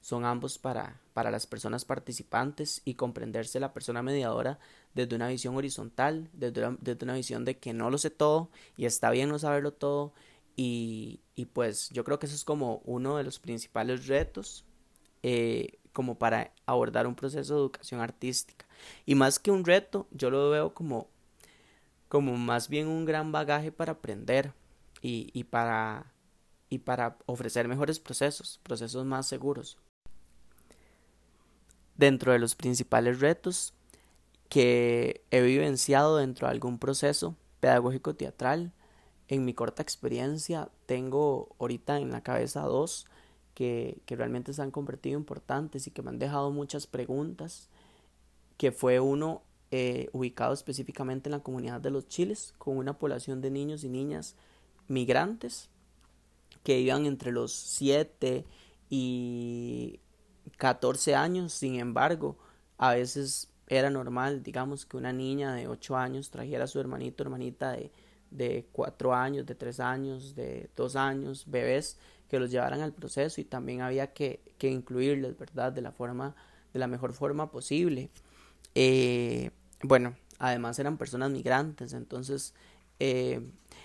son 0.00 0.24
ambos 0.24 0.58
para, 0.58 1.00
para 1.12 1.30
las 1.30 1.46
personas 1.46 1.84
participantes 1.84 2.82
y 2.84 2.94
comprenderse 2.94 3.60
la 3.60 3.72
persona 3.72 4.02
mediadora 4.02 4.58
desde 4.94 5.16
una 5.16 5.28
visión 5.28 5.56
horizontal, 5.56 6.30
desde 6.32 6.66
una, 6.66 6.78
desde 6.80 7.04
una 7.04 7.14
visión 7.14 7.44
de 7.44 7.58
que 7.58 7.72
no 7.72 7.90
lo 7.90 7.98
sé 7.98 8.10
todo 8.10 8.50
y 8.76 8.86
está 8.86 9.10
bien 9.10 9.28
no 9.28 9.38
saberlo 9.38 9.72
todo 9.72 10.12
y, 10.56 11.20
y 11.34 11.46
pues 11.46 11.90
yo 11.90 12.04
creo 12.04 12.18
que 12.18 12.26
eso 12.26 12.34
es 12.34 12.44
como 12.44 12.82
uno 12.84 13.16
de 13.16 13.24
los 13.24 13.38
principales 13.38 14.06
retos 14.06 14.64
eh, 15.22 15.78
como 15.92 16.18
para 16.18 16.52
abordar 16.66 17.06
un 17.06 17.14
proceso 17.14 17.54
de 17.54 17.60
educación 17.60 18.00
artística. 18.00 18.66
Y 19.06 19.14
más 19.14 19.38
que 19.38 19.50
un 19.50 19.64
reto, 19.64 20.06
yo 20.12 20.30
lo 20.30 20.50
veo 20.50 20.74
como, 20.74 21.08
como 22.08 22.36
más 22.36 22.68
bien 22.68 22.88
un 22.88 23.04
gran 23.04 23.32
bagaje 23.32 23.72
para 23.72 23.92
aprender 23.92 24.52
y, 25.02 25.30
y, 25.32 25.44
para, 25.44 26.12
y 26.68 26.78
para 26.78 27.18
ofrecer 27.26 27.68
mejores 27.68 28.00
procesos, 28.00 28.60
procesos 28.62 29.04
más 29.04 29.26
seguros. 29.26 29.78
Dentro 32.00 32.32
de 32.32 32.38
los 32.38 32.54
principales 32.54 33.20
retos 33.20 33.74
que 34.48 35.22
he 35.30 35.42
vivenciado 35.42 36.16
dentro 36.16 36.46
de 36.46 36.52
algún 36.52 36.78
proceso 36.78 37.36
pedagógico 37.60 38.14
teatral. 38.14 38.72
En 39.28 39.44
mi 39.44 39.52
corta 39.52 39.82
experiencia 39.82 40.70
tengo 40.86 41.54
ahorita 41.58 41.98
en 41.98 42.10
la 42.10 42.22
cabeza 42.22 42.62
dos 42.62 43.04
que, 43.52 43.98
que 44.06 44.16
realmente 44.16 44.54
se 44.54 44.62
han 44.62 44.70
convertido 44.70 45.18
importantes 45.18 45.86
y 45.86 45.90
que 45.90 46.00
me 46.00 46.08
han 46.08 46.18
dejado 46.18 46.50
muchas 46.50 46.86
preguntas, 46.86 47.68
que 48.56 48.72
fue 48.72 48.98
uno 48.98 49.42
eh, 49.70 50.08
ubicado 50.12 50.54
específicamente 50.54 51.28
en 51.28 51.32
la 51.32 51.42
comunidad 51.42 51.82
de 51.82 51.90
los 51.90 52.08
Chiles, 52.08 52.54
con 52.56 52.78
una 52.78 52.96
población 52.96 53.42
de 53.42 53.50
niños 53.50 53.84
y 53.84 53.90
niñas 53.90 54.36
migrantes 54.88 55.68
que 56.64 56.80
iban 56.80 57.04
entre 57.04 57.30
los 57.30 57.52
7 57.52 58.46
y 58.88 60.00
14 60.56 61.14
años, 61.14 61.52
sin 61.52 61.76
embargo, 61.76 62.36
a 62.78 62.94
veces 62.94 63.48
era 63.66 63.88
normal, 63.88 64.42
digamos, 64.42 64.84
que 64.84 64.96
una 64.96 65.12
niña 65.12 65.54
de 65.54 65.68
8 65.68 65.96
años 65.96 66.30
trajera 66.30 66.64
a 66.64 66.66
su 66.66 66.80
hermanito, 66.80 67.22
hermanita 67.22 67.72
de, 67.72 67.92
de 68.30 68.66
4 68.72 69.14
años, 69.14 69.46
de 69.46 69.54
3 69.54 69.80
años, 69.80 70.34
de 70.34 70.70
2 70.76 70.96
años, 70.96 71.44
bebés, 71.46 71.96
que 72.28 72.38
los 72.38 72.50
llevaran 72.50 72.80
al 72.80 72.92
proceso 72.92 73.40
y 73.40 73.44
también 73.44 73.80
había 73.80 74.12
que, 74.12 74.40
que 74.58 74.70
incluirles, 74.70 75.36
¿verdad? 75.38 75.72
De 75.72 75.82
la 75.82 75.92
forma, 75.92 76.34
de 76.72 76.78
la 76.78 76.86
mejor 76.86 77.12
forma 77.12 77.50
posible. 77.50 78.10
Eh, 78.74 79.50
bueno, 79.82 80.16
además 80.38 80.78
eran 80.78 80.96
personas 80.96 81.30
migrantes, 81.30 81.92
entonces 81.92 82.54
eh, 83.00 83.40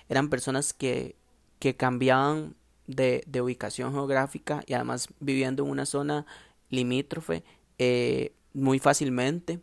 eran 0.09 0.29
personas 0.29 0.74
que, 0.74 1.15
que 1.59 1.75
cambiaban 1.75 2.55
de, 2.88 3.24
de, 3.25 3.41
ubicación 3.41 3.93
geográfica 3.93 4.63
y 4.67 4.74
además 4.74 5.09
viviendo 5.19 5.63
en 5.63 5.71
una 5.71 5.88
zona 5.88 6.27
limítrofe 6.69 7.43
eh, 7.77 8.34
muy 8.53 8.79
fácilmente. 8.79 9.60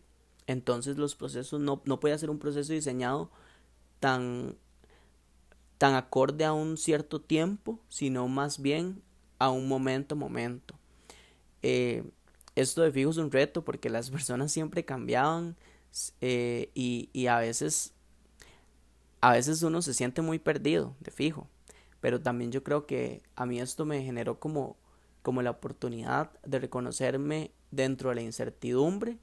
Entonces 0.47 0.97
los 0.97 1.15
procesos 1.15 1.61
no, 1.61 1.83
no 1.85 2.01
puede 2.01 2.19
ser 2.19 2.31
un 2.31 2.39
proceso 2.39 2.73
diseñado 2.73 3.31
tan, 4.01 4.57
tan 5.79 5.95
acorde 5.95 6.45
a 6.45 6.53
un 6.53 6.77
cierto 6.77 7.21
tiempo, 7.21 7.79
sino 7.89 8.27
más 8.29 8.61
bien 8.61 9.03
a 9.39 9.51
un 9.51 9.69
momento, 9.69 10.17
momento. 10.17 10.75
Eh, 11.63 12.05
esto 12.55 12.83
de 12.83 12.93
fijo 12.93 13.11
es 13.11 13.17
un 13.17 13.31
reto 13.31 13.65
porque 13.65 13.89
las 13.89 14.11
personas 14.13 14.53
siempre 14.53 14.85
cambiaban 14.85 15.57
eh, 16.21 16.71
y, 16.75 17.09
y 17.13 17.27
a 17.27 17.39
veces 17.39 17.93
a 19.23 19.33
veces 19.33 19.63
uno 19.63 19.81
se 19.83 19.95
siente 19.95 20.21
muy 20.21 20.39
perdido, 20.39 20.97
de 21.01 21.13
fijo, 21.13 21.49
pero 22.01 22.21
también 22.21 22.51
yo 22.51 22.65
creo 22.65 22.87
que 22.87 23.23
a 23.37 23.47
mí 23.47 23.61
esto 23.61 23.87
me 23.87 24.03
generó 24.03 24.41
como, 24.41 24.77
como 25.23 25.43
la 25.43 25.51
oportunidad 25.51 26.31
de 26.45 26.59
reconocerme 26.59 27.53
dentro 27.71 28.11
de 28.11 28.17
la 28.17 28.23
incertidumbre 28.23 29.19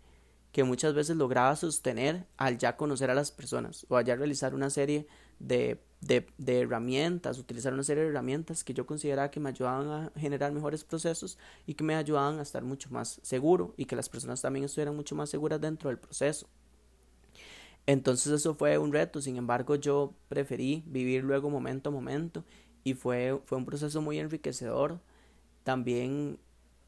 que 0.51 0.63
muchas 0.63 0.93
veces 0.93 1.15
lograba 1.15 1.55
sostener 1.55 2.25
al 2.37 2.57
ya 2.57 2.75
conocer 2.75 3.11
a 3.11 3.13
las 3.13 3.31
personas 3.31 3.85
o 3.89 3.97
al 3.97 4.05
ya 4.05 4.15
realizar 4.15 4.55
una 4.55 4.69
serie 4.69 5.07
de, 5.39 5.79
de, 6.01 6.27
de, 6.37 6.61
herramientas, 6.61 7.37
utilizar 7.37 7.73
una 7.73 7.83
serie 7.83 8.03
de 8.03 8.09
herramientas 8.09 8.63
que 8.63 8.73
yo 8.73 8.85
consideraba 8.85 9.29
que 9.29 9.39
me 9.39 9.49
ayudaban 9.49 9.87
a 9.89 10.11
generar 10.19 10.51
mejores 10.51 10.83
procesos 10.83 11.37
y 11.67 11.75
que 11.75 11.83
me 11.83 11.95
ayudaban 11.95 12.39
a 12.39 12.41
estar 12.41 12.63
mucho 12.63 12.89
más 12.89 13.19
seguro 13.21 13.73
y 13.77 13.85
que 13.85 13.95
las 13.95 14.09
personas 14.09 14.41
también 14.41 14.65
estuvieran 14.65 14.95
mucho 14.95 15.15
más 15.15 15.29
seguras 15.29 15.61
dentro 15.61 15.89
del 15.89 15.99
proceso. 15.99 16.47
Entonces 17.85 18.31
eso 18.31 18.53
fue 18.55 18.77
un 18.77 18.91
reto, 18.91 19.21
sin 19.21 19.37
embargo 19.37 19.75
yo 19.75 20.13
preferí 20.27 20.83
vivir 20.87 21.23
luego 21.23 21.49
momento 21.49 21.89
a 21.89 21.91
momento 21.91 22.43
y 22.83 22.93
fue, 22.93 23.39
fue 23.45 23.57
un 23.57 23.65
proceso 23.65 24.01
muy 24.01 24.19
enriquecedor. 24.19 24.99
También 25.69 26.39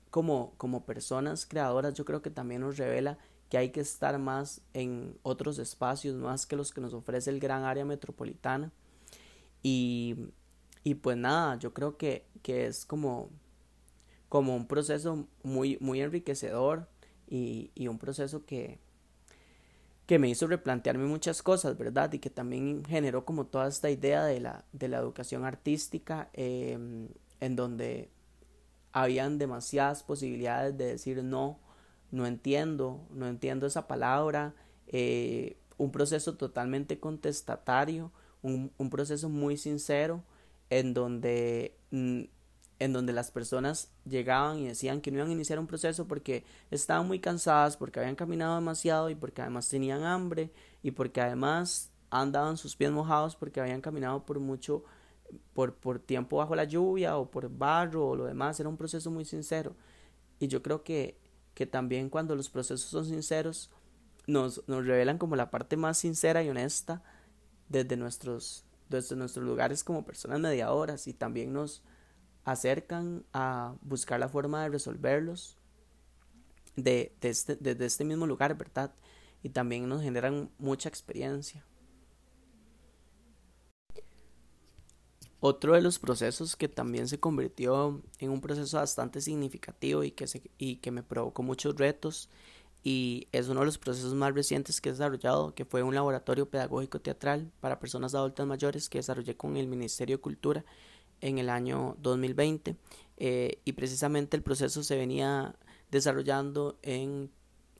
como, 0.10 0.56
como 0.58 0.88
personas 0.88 1.46
creadoras 1.46 1.94
yo 1.94 2.04
creo 2.04 2.24
que 2.24 2.32
también 2.32 2.62
nos 2.62 2.78
revela 2.78 3.20
que 3.48 3.60
hay 3.60 3.70
que 3.70 3.82
estar 3.82 4.18
más 4.18 4.62
en 4.74 5.20
otros 5.22 5.60
espacios 5.60 6.16
más 6.16 6.48
que 6.48 6.56
los 6.56 6.74
que 6.74 6.82
nos 6.82 6.96
ofrece 6.96 7.30
el 7.30 7.40
gran 7.40 7.64
área 7.64 7.86
metropolitana. 7.86 8.72
Y, 9.62 10.16
y 10.84 10.96
pues 10.96 11.16
nada, 11.16 11.60
yo 11.60 11.76
creo 11.76 11.96
que, 11.96 12.26
que 12.42 12.66
es 12.66 12.84
como, 12.84 13.30
como 14.30 14.56
un 14.56 14.66
proceso 14.66 15.28
muy, 15.44 15.78
muy 15.80 16.02
enriquecedor 16.02 16.88
y, 17.30 17.70
y 17.76 17.88
un 17.88 18.00
proceso 18.00 18.48
que, 18.48 18.80
que 20.08 20.18
me 20.18 20.28
hizo 20.28 20.48
replantearme 20.48 21.06
muchas 21.06 21.44
cosas, 21.44 21.78
¿verdad? 21.78 22.12
Y 22.14 22.18
que 22.18 22.32
también 22.32 22.84
generó 22.84 23.26
como 23.26 23.46
toda 23.46 23.68
esta 23.68 23.92
idea 23.92 24.26
de 24.26 24.40
la, 24.40 24.66
de 24.74 24.88
la 24.88 24.98
educación 24.98 25.46
artística, 25.46 26.32
eh, 26.34 27.08
en 27.42 27.56
donde 27.56 28.10
habían 28.94 29.38
demasiadas 29.38 30.04
posibilidades 30.04 30.78
de 30.78 30.86
decir 30.86 31.24
no, 31.24 31.60
no 32.12 32.26
entiendo, 32.26 33.08
no 33.12 33.28
entiendo 33.28 33.68
esa 33.68 33.88
palabra, 33.88 34.54
eh, 34.88 35.58
un 35.78 35.92
proceso 35.92 36.36
totalmente 36.36 37.00
contestatario, 37.00 38.12
un, 38.42 38.72
un, 38.78 38.90
proceso 38.90 39.30
muy 39.30 39.58
sincero, 39.58 40.24
en 40.70 40.94
donde 40.94 41.78
mm, 41.92 42.24
en 42.82 42.94
donde 42.94 43.14
las 43.14 43.30
personas 43.30 43.92
llegaban 44.06 44.58
y 44.58 44.68
decían 44.68 45.02
que 45.02 45.12
no 45.12 45.18
iban 45.18 45.30
a 45.30 45.34
iniciar 45.34 45.60
un 45.60 45.68
proceso 45.68 46.08
porque 46.08 46.44
estaban 46.72 47.06
muy 47.06 47.20
cansadas, 47.20 47.78
porque 47.78 48.00
habían 48.00 48.16
caminado 48.16 48.56
demasiado 48.56 49.12
y 49.12 49.16
porque 49.16 49.44
además 49.44 49.70
tenían 49.70 50.04
hambre 50.04 50.52
y 50.82 50.90
porque 50.90 51.22
además 51.22 51.92
andaban 52.10 52.58
sus 52.58 52.76
pies 52.76 52.90
mojados 52.90 53.36
porque 53.36 53.62
habían 53.62 53.82
caminado 53.82 54.26
por 54.26 54.40
mucho, 54.40 54.84
por, 55.54 55.76
por 55.76 56.00
tiempo 56.00 56.38
bajo 56.38 56.56
la 56.56 56.64
lluvia 56.64 57.18
o 57.18 57.30
por 57.30 57.50
barro 57.50 58.10
o 58.10 58.16
lo 58.16 58.26
demás. 58.26 58.60
Era 58.60 58.70
un 58.70 58.78
proceso 58.78 59.12
muy 59.12 59.26
sincero. 59.26 59.76
Y 60.40 60.48
yo 60.48 60.62
creo 60.62 60.84
que, 60.84 61.18
que 61.54 61.66
también 61.66 62.10
cuando 62.10 62.36
los 62.36 62.50
procesos 62.50 62.90
son 62.90 63.06
sinceros, 63.06 63.70
nos, 64.28 64.64
nos 64.68 64.86
revelan 64.86 65.18
como 65.18 65.36
la 65.36 65.52
parte 65.52 65.78
más 65.78 65.98
sincera 65.98 66.44
y 66.44 66.50
honesta 66.50 67.04
desde 67.70 67.98
nuestros, 67.98 68.66
desde 68.90 69.16
nuestros 69.16 69.46
lugares 69.46 69.84
como 69.84 70.06
personas 70.06 70.40
mediadoras 70.40 71.08
y 71.08 71.14
también 71.14 71.54
nos, 71.54 71.84
acercan 72.44 73.24
a 73.34 73.76
buscar 73.82 74.20
la 74.20 74.30
forma 74.30 74.64
de 74.64 74.70
resolverlos 74.70 75.58
de, 76.76 77.16
de 77.22 77.30
este, 77.30 77.56
desde 77.56 77.86
este 77.86 78.04
mismo 78.04 78.26
lugar, 78.26 78.58
¿verdad? 78.58 78.94
Y 79.44 79.50
también 79.50 79.88
nos 79.88 80.02
generan 80.02 80.50
mucha 80.58 80.90
experiencia. 80.90 81.64
Otro 85.44 85.74
de 85.74 85.82
los 85.82 85.98
procesos 85.98 86.56
que 86.56 86.68
también 86.70 87.08
se 87.08 87.20
convirtió 87.20 88.00
en 88.20 88.30
un 88.30 88.42
proceso 88.42 88.78
bastante 88.78 89.22
significativo 89.22 90.04
y 90.04 90.12
que, 90.12 90.28
se, 90.28 90.52
y 90.60 90.76
que 90.76 90.92
me 90.92 91.02
provocó 91.02 91.42
muchos 91.42 91.76
retos 91.78 92.30
y 92.84 93.28
es 93.32 93.48
uno 93.48 93.62
de 93.62 93.66
los 93.66 93.80
procesos 93.80 94.14
más 94.14 94.36
recientes 94.36 94.80
que 94.80 94.90
he 94.90 94.92
desarrollado, 94.92 95.56
que 95.56 95.66
fue 95.66 95.82
un 95.82 95.96
laboratorio 95.96 96.48
pedagógico 96.48 97.02
teatral 97.02 97.52
para 97.60 97.80
personas 97.80 98.14
adultas 98.14 98.46
mayores 98.46 98.88
que 98.88 99.00
desarrollé 99.00 99.36
con 99.36 99.58
el 99.58 99.68
Ministerio 99.68 100.18
de 100.18 100.22
Cultura 100.22 100.64
en 101.22 101.40
el 101.40 101.50
año 101.50 101.98
2020 102.02 102.76
eh, 103.18 103.62
y 103.66 103.72
precisamente 103.74 104.38
el 104.38 104.44
proceso 104.44 104.84
se 104.84 104.96
venía 104.96 105.56
desarrollando 105.90 106.78
en 106.84 107.32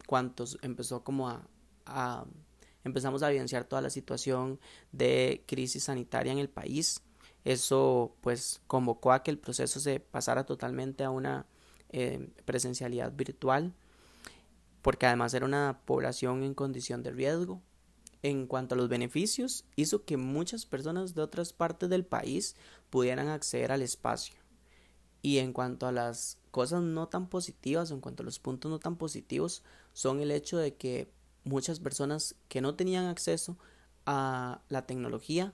cuantos 0.08 0.58
empezó 0.64 1.04
como 1.04 1.30
a, 1.30 1.48
a, 1.86 2.26
empezamos 2.84 3.22
a 3.22 3.30
evidenciar 3.30 3.66
toda 3.66 3.84
la 3.84 3.92
situación 3.92 4.60
de 4.92 5.44
crisis 5.46 5.84
sanitaria 5.84 6.32
en 6.32 6.40
el 6.40 6.50
país 6.50 7.04
eso 7.44 8.16
pues 8.22 8.62
convocó 8.68 9.12
a 9.12 9.24
que 9.24 9.32
el 9.32 9.38
proceso 9.38 9.80
se 9.80 10.00
pasara 10.00 10.46
totalmente 10.46 11.04
a 11.04 11.10
una 11.10 11.46
eh, 11.90 12.30
presencialidad 12.46 13.12
virtual 13.14 13.74
porque 14.82 15.06
además 15.06 15.34
era 15.34 15.46
una 15.46 15.82
población 15.86 16.44
en 16.44 16.54
condición 16.54 17.04
de 17.04 17.12
riesgo 17.12 17.62
en 18.24 18.46
cuanto 18.46 18.76
a 18.76 18.78
los 18.78 18.90
beneficios, 18.90 19.66
hizo 19.76 20.06
que 20.06 20.18
muchas 20.18 20.66
personas 20.66 21.16
de 21.16 21.22
otras 21.22 21.54
partes 21.54 21.90
del 21.90 22.06
país 22.06 22.56
pudieran 22.90 23.30
acceder 23.30 23.72
al 23.72 23.82
espacio. 23.82 24.36
Y 25.24 25.40
en 25.40 25.54
cuanto 25.54 25.88
a 25.88 25.92
las 25.92 26.38
cosas 26.52 26.82
no 26.84 27.08
tan 27.08 27.28
positivas, 27.28 27.92
en 27.92 28.00
cuanto 28.00 28.24
a 28.24 28.26
los 28.26 28.40
puntos 28.40 28.70
no 28.70 28.80
tan 28.80 28.96
positivos, 28.96 29.64
son 29.94 30.20
el 30.20 30.32
hecho 30.32 30.58
de 30.58 30.76
que 30.76 31.12
muchas 31.44 31.80
personas 31.80 32.36
que 32.48 32.62
no 32.62 32.76
tenían 32.76 33.06
acceso 33.06 33.58
a 34.06 34.62
la 34.70 34.86
tecnología, 34.86 35.54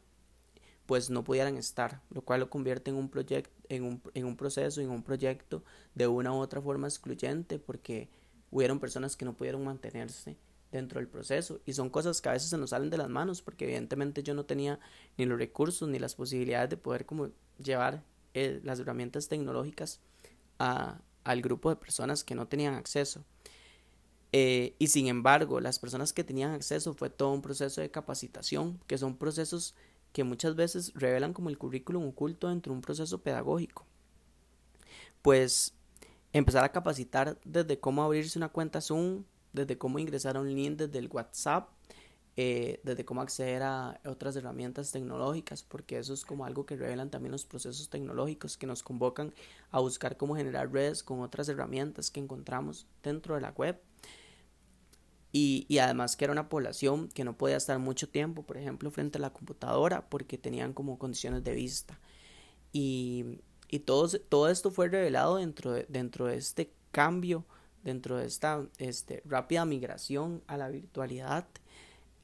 pues 0.87 1.11
no 1.11 1.23
pudieran 1.23 1.57
estar, 1.57 2.01
lo 2.09 2.21
cual 2.21 2.39
lo 2.39 2.49
convierte 2.49 2.89
en 2.89 2.97
un 2.97 3.09
proyecto, 3.09 3.51
en 3.69 3.83
un, 3.83 4.01
en 4.13 4.25
un 4.25 4.35
proceso, 4.35 4.81
en 4.81 4.89
un 4.89 5.03
proyecto 5.03 5.63
de 5.93 6.07
una 6.07 6.33
u 6.33 6.37
otra 6.37 6.61
forma 6.61 6.87
excluyente, 6.87 7.59
porque 7.59 8.09
hubieron 8.49 8.79
personas 8.79 9.15
que 9.15 9.25
no 9.25 9.35
pudieron 9.35 9.63
mantenerse 9.63 10.37
dentro 10.71 10.99
del 10.99 11.09
proceso. 11.09 11.59
Y 11.65 11.73
son 11.73 11.89
cosas 11.89 12.21
que 12.21 12.29
a 12.29 12.31
veces 12.31 12.49
se 12.49 12.57
nos 12.57 12.71
salen 12.71 12.89
de 12.89 12.97
las 12.97 13.09
manos 13.09 13.41
porque 13.41 13.65
evidentemente 13.65 14.23
yo 14.23 14.33
no 14.33 14.45
tenía 14.45 14.79
ni 15.17 15.25
los 15.25 15.37
recursos 15.37 15.87
ni 15.89 15.99
las 15.99 16.15
posibilidades 16.15 16.69
de 16.69 16.77
poder 16.77 17.05
como 17.05 17.29
llevar 17.61 18.03
eh, 18.33 18.59
las 18.63 18.79
herramientas 18.79 19.27
tecnológicas 19.27 19.99
a, 20.59 21.01
al 21.23 21.41
grupo 21.41 21.69
de 21.69 21.75
personas 21.75 22.23
que 22.23 22.35
no 22.35 22.47
tenían 22.47 22.75
acceso. 22.75 23.23
Eh, 24.33 24.75
y 24.77 24.87
sin 24.87 25.07
embargo 25.07 25.61
las 25.61 25.79
personas 25.79 26.11
que 26.11 26.23
tenían 26.23 26.51
acceso 26.51 26.93
fue 26.93 27.09
todo 27.09 27.31
un 27.31 27.41
proceso 27.41 27.79
de 27.79 27.89
capacitación 27.89 28.77
que 28.85 28.97
son 28.97 29.15
procesos 29.15 29.73
que 30.13 30.23
muchas 30.23 30.55
veces 30.55 30.91
revelan 30.95 31.33
como 31.33 31.49
el 31.49 31.57
currículum 31.57 32.07
oculto 32.07 32.49
dentro 32.49 32.71
de 32.71 32.77
un 32.77 32.81
proceso 32.81 33.21
pedagógico 33.21 33.85
pues 35.21 35.73
empezar 36.33 36.63
a 36.63 36.71
capacitar 36.71 37.39
desde 37.43 37.79
cómo 37.79 38.03
abrirse 38.03 38.39
una 38.39 38.49
cuenta 38.49 38.81
Zoom 38.81 39.23
desde 39.57 39.77
cómo 39.77 39.99
ingresar 39.99 40.37
a 40.37 40.39
un 40.39 40.53
link 40.53 40.77
desde 40.77 40.99
el 40.99 41.09
WhatsApp, 41.11 41.69
eh, 42.35 42.79
desde 42.83 43.03
cómo 43.03 43.21
acceder 43.21 43.63
a 43.63 43.99
otras 44.05 44.35
herramientas 44.35 44.91
tecnológicas, 44.91 45.63
porque 45.63 45.97
eso 45.97 46.13
es 46.13 46.23
como 46.23 46.45
algo 46.45 46.65
que 46.65 46.75
revelan 46.75 47.09
también 47.09 47.31
los 47.31 47.45
procesos 47.45 47.89
tecnológicos 47.89 48.57
que 48.57 48.67
nos 48.67 48.83
convocan 48.83 49.33
a 49.71 49.79
buscar 49.79 50.17
cómo 50.17 50.35
generar 50.35 50.71
redes 50.71 51.03
con 51.03 51.21
otras 51.21 51.49
herramientas 51.49 52.11
que 52.11 52.19
encontramos 52.19 52.85
dentro 53.01 53.35
de 53.35 53.41
la 53.41 53.51
web. 53.51 53.81
Y, 55.39 55.67
y, 55.69 55.77
además 55.77 56.17
que 56.17 56.25
era 56.25 56.31
una 56.31 56.49
población 56.49 57.09
que 57.09 57.23
no 57.23 57.37
podía 57.37 57.57
estar 57.57 57.77
mucho 57.77 58.09
tiempo, 58.09 58.41
por 58.41 58.57
ejemplo, 58.57 58.89
frente 58.89 59.19
a 59.19 59.21
la 59.21 59.33
computadora 59.33 60.09
porque 60.09 60.39
tenían 60.39 60.73
como 60.73 60.97
condiciones 60.97 61.43
de 61.43 61.53
vista. 61.53 61.99
Y, 62.73 63.39
y 63.69 63.79
todo, 63.81 64.09
todo 64.29 64.49
esto 64.49 64.71
fue 64.71 64.89
revelado 64.89 65.35
dentro 65.35 65.73
de, 65.73 65.85
dentro 65.89 66.25
de 66.25 66.37
este 66.37 66.73
cambio, 66.91 67.45
dentro 67.83 68.17
de 68.17 68.25
esta 68.25 68.65
este, 68.79 69.21
rápida 69.25 69.63
migración 69.63 70.41
a 70.47 70.57
la 70.57 70.69
virtualidad. 70.69 71.45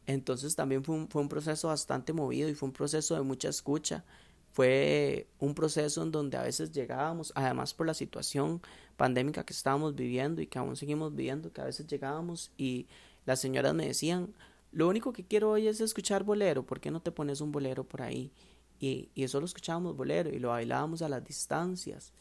Entonces 0.08 0.56
también 0.56 0.84
fue 0.84 1.06
fue 1.08 1.22
un 1.22 1.30
proceso 1.30 1.68
bastante 1.68 2.14
movido 2.14 2.50
y 2.50 2.56
fue 2.56 2.70
un 2.70 2.74
proceso 2.74 3.14
de 3.14 3.22
mucha 3.22 3.48
escucha. 3.48 4.04
Fue 4.54 5.28
un 5.40 5.56
proceso 5.56 6.04
en 6.04 6.12
donde 6.12 6.38
a 6.38 6.44
veces 6.44 6.72
llegábamos, 6.72 7.34
además 7.36 7.74
por 7.74 7.88
la 7.88 7.96
situación 7.96 8.62
pandémica 8.98 9.44
que 9.44 9.52
estábamos 9.52 9.96
viviendo 9.96 10.44
y 10.44 10.48
que 10.48 10.60
aún 10.60 10.76
seguimos 10.76 11.16
viviendo, 11.16 11.52
que 11.52 11.62
a 11.62 11.66
veces 11.66 11.88
llegábamos 11.88 12.52
y 12.56 12.86
las 13.26 13.42
señoras 13.42 13.74
me 13.74 13.88
decían, 13.88 14.32
lo 14.72 14.88
único 14.88 15.12
que 15.12 15.26
quiero 15.26 15.50
hoy 15.50 15.68
es 15.68 15.82
escuchar 15.82 16.24
bolero, 16.24 16.68
¿por 16.68 16.80
qué 16.80 16.92
no 16.92 17.02
te 17.02 17.12
pones 17.12 17.42
un 17.42 17.52
bolero 17.52 17.84
por 17.84 18.04
ahí? 18.04 18.32
Y, 18.80 19.10
y 19.16 19.24
eso 19.24 19.40
lo 19.40 19.48
escuchábamos 19.48 19.98
bolero 19.98 20.30
y 20.30 20.38
lo 20.38 20.50
bailábamos 20.50 21.02
a 21.02 21.10
las 21.10 21.24
distancias, 21.24 22.14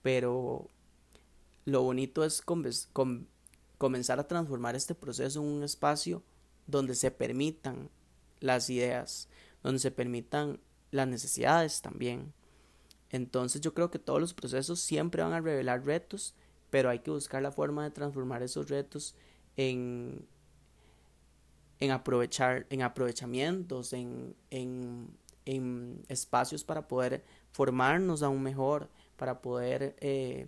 pero 0.00 0.68
lo 1.64 1.82
bonito 1.82 2.24
es 2.24 2.40
comenzar 3.78 4.20
a 4.20 4.28
transformar 4.28 4.76
este 4.76 4.94
proceso 4.94 5.40
en 5.40 5.48
un 5.48 5.64
espacio 5.64 6.22
donde 6.68 6.94
se 6.94 7.10
permitan 7.10 7.90
las 8.38 8.70
ideas, 8.70 9.28
donde 9.64 9.80
se 9.80 9.90
permitan 9.90 10.60
las 10.90 11.08
necesidades 11.08 11.82
también. 11.82 12.32
Entonces 13.10 13.60
yo 13.60 13.74
creo 13.74 13.90
que 13.90 13.98
todos 13.98 14.20
los 14.20 14.34
procesos 14.34 14.80
siempre 14.80 15.22
van 15.22 15.32
a 15.32 15.40
revelar 15.40 15.84
retos, 15.84 16.34
pero 16.70 16.88
hay 16.90 17.00
que 17.00 17.10
buscar 17.10 17.42
la 17.42 17.50
forma 17.50 17.84
de 17.84 17.90
transformar 17.90 18.42
esos 18.42 18.68
retos 18.68 19.16
en, 19.56 20.26
en 21.80 21.90
aprovechar, 21.90 22.66
en 22.70 22.82
aprovechamientos, 22.82 23.92
en, 23.92 24.34
en 24.50 25.08
en 25.44 26.04
espacios 26.08 26.64
para 26.64 26.86
poder 26.86 27.24
formarnos 27.52 28.22
aún 28.22 28.42
mejor, 28.42 28.88
para 29.16 29.40
poder 29.40 29.96
eh, 30.00 30.46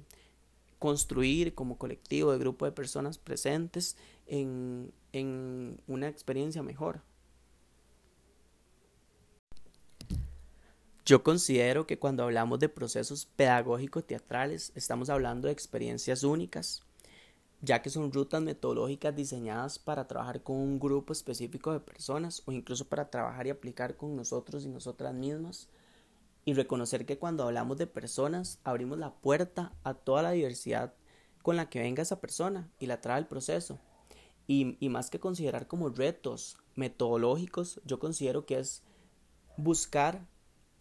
construir 0.79 1.55
como 1.55 1.79
colectivo 1.79 2.33
de 2.33 2.39
grupo 2.39 2.65
de 2.65 2.73
personas 2.73 3.19
presentes 3.19 3.97
en, 4.27 4.93
en 5.13 5.81
una 5.87 6.09
experiencia 6.09 6.63
mejor. 6.63 7.03
Yo 11.05 11.25
considero 11.25 11.85
que 11.85 11.99
cuando 11.99 12.23
hablamos 12.23 12.61
de 12.61 12.69
procesos 12.69 13.27
pedagógicos 13.27 14.07
teatrales 14.07 14.71
estamos 14.77 15.11
hablando 15.11 15.49
de 15.49 15.53
experiencias 15.53 16.23
únicas, 16.23 16.85
ya 17.61 17.83
que 17.83 17.91
son 17.91 18.13
rutas 18.13 18.41
metodológicas 18.41 19.17
diseñadas 19.17 19.81
para 19.81 20.07
trabajar 20.07 20.45
con 20.45 20.57
un 20.57 20.79
grupo 20.79 21.13
específico 21.13 21.73
de 21.73 21.81
personas 21.81 22.45
o 22.47 22.53
incluso 22.53 22.85
para 22.85 23.11
trabajar 23.11 23.49
y 23.49 23.51
aplicar 23.51 23.97
con 23.97 24.15
nosotros 24.15 24.65
y 24.65 24.69
nosotras 24.69 25.13
mismas 25.13 25.69
y 26.45 26.55
reconocer 26.55 27.05
que 27.05 27.19
cuando 27.19 27.43
hablamos 27.43 27.79
de 27.79 27.89
personas 27.89 28.61
abrimos 28.63 28.97
la 28.97 29.13
puerta 29.13 29.73
a 29.83 29.95
toda 29.95 30.23
la 30.23 30.31
diversidad 30.31 30.95
con 31.43 31.57
la 31.57 31.69
que 31.69 31.81
venga 31.81 32.05
esa 32.05 32.21
persona 32.21 32.71
y 32.79 32.87
la 32.87 33.01
trae 33.01 33.17
al 33.17 33.27
proceso. 33.27 33.81
Y, 34.47 34.77
y 34.79 34.89
más 34.89 35.11
que 35.11 35.19
considerar 35.19 35.67
como 35.67 35.89
retos 35.89 36.59
metodológicos, 36.77 37.81
yo 37.85 37.99
considero 37.99 38.47
que 38.47 38.61
es 38.61 38.85
buscar 39.57 40.31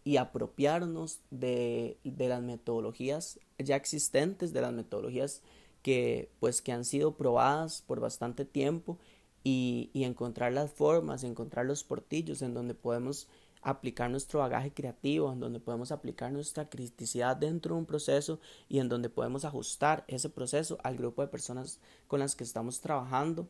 y 0.04 0.16
apropiarnos 0.16 1.20
de, 1.30 1.98
de 2.04 2.28
las 2.28 2.42
metodologías 2.42 3.38
ya 3.58 3.76
existentes, 3.76 4.52
de 4.52 4.60
las 4.60 4.72
metodologías 4.72 5.42
que 5.82 6.30
pues 6.40 6.62
que 6.62 6.72
han 6.72 6.84
sido 6.84 7.16
probadas 7.16 7.82
por 7.82 8.00
bastante 8.00 8.44
tiempo 8.44 8.98
y, 9.44 9.90
y 9.92 10.04
encontrar 10.04 10.52
las 10.52 10.70
formas, 10.70 11.24
encontrar 11.24 11.66
los 11.66 11.84
portillos 11.84 12.42
en 12.42 12.54
donde 12.54 12.74
podemos 12.74 13.28
aplicar 13.62 14.10
nuestro 14.10 14.40
bagaje 14.40 14.72
creativo, 14.72 15.32
en 15.32 15.40
donde 15.40 15.60
podemos 15.60 15.92
aplicar 15.92 16.32
nuestra 16.32 16.68
criticidad 16.68 17.36
dentro 17.36 17.74
de 17.74 17.80
un 17.80 17.86
proceso 17.86 18.40
y 18.68 18.80
en 18.80 18.88
donde 18.88 19.08
podemos 19.08 19.44
ajustar 19.44 20.04
ese 20.08 20.28
proceso 20.28 20.78
al 20.82 20.96
grupo 20.96 21.22
de 21.22 21.28
personas 21.28 21.78
con 22.08 22.20
las 22.20 22.34
que 22.34 22.44
estamos 22.44 22.80
trabajando. 22.80 23.48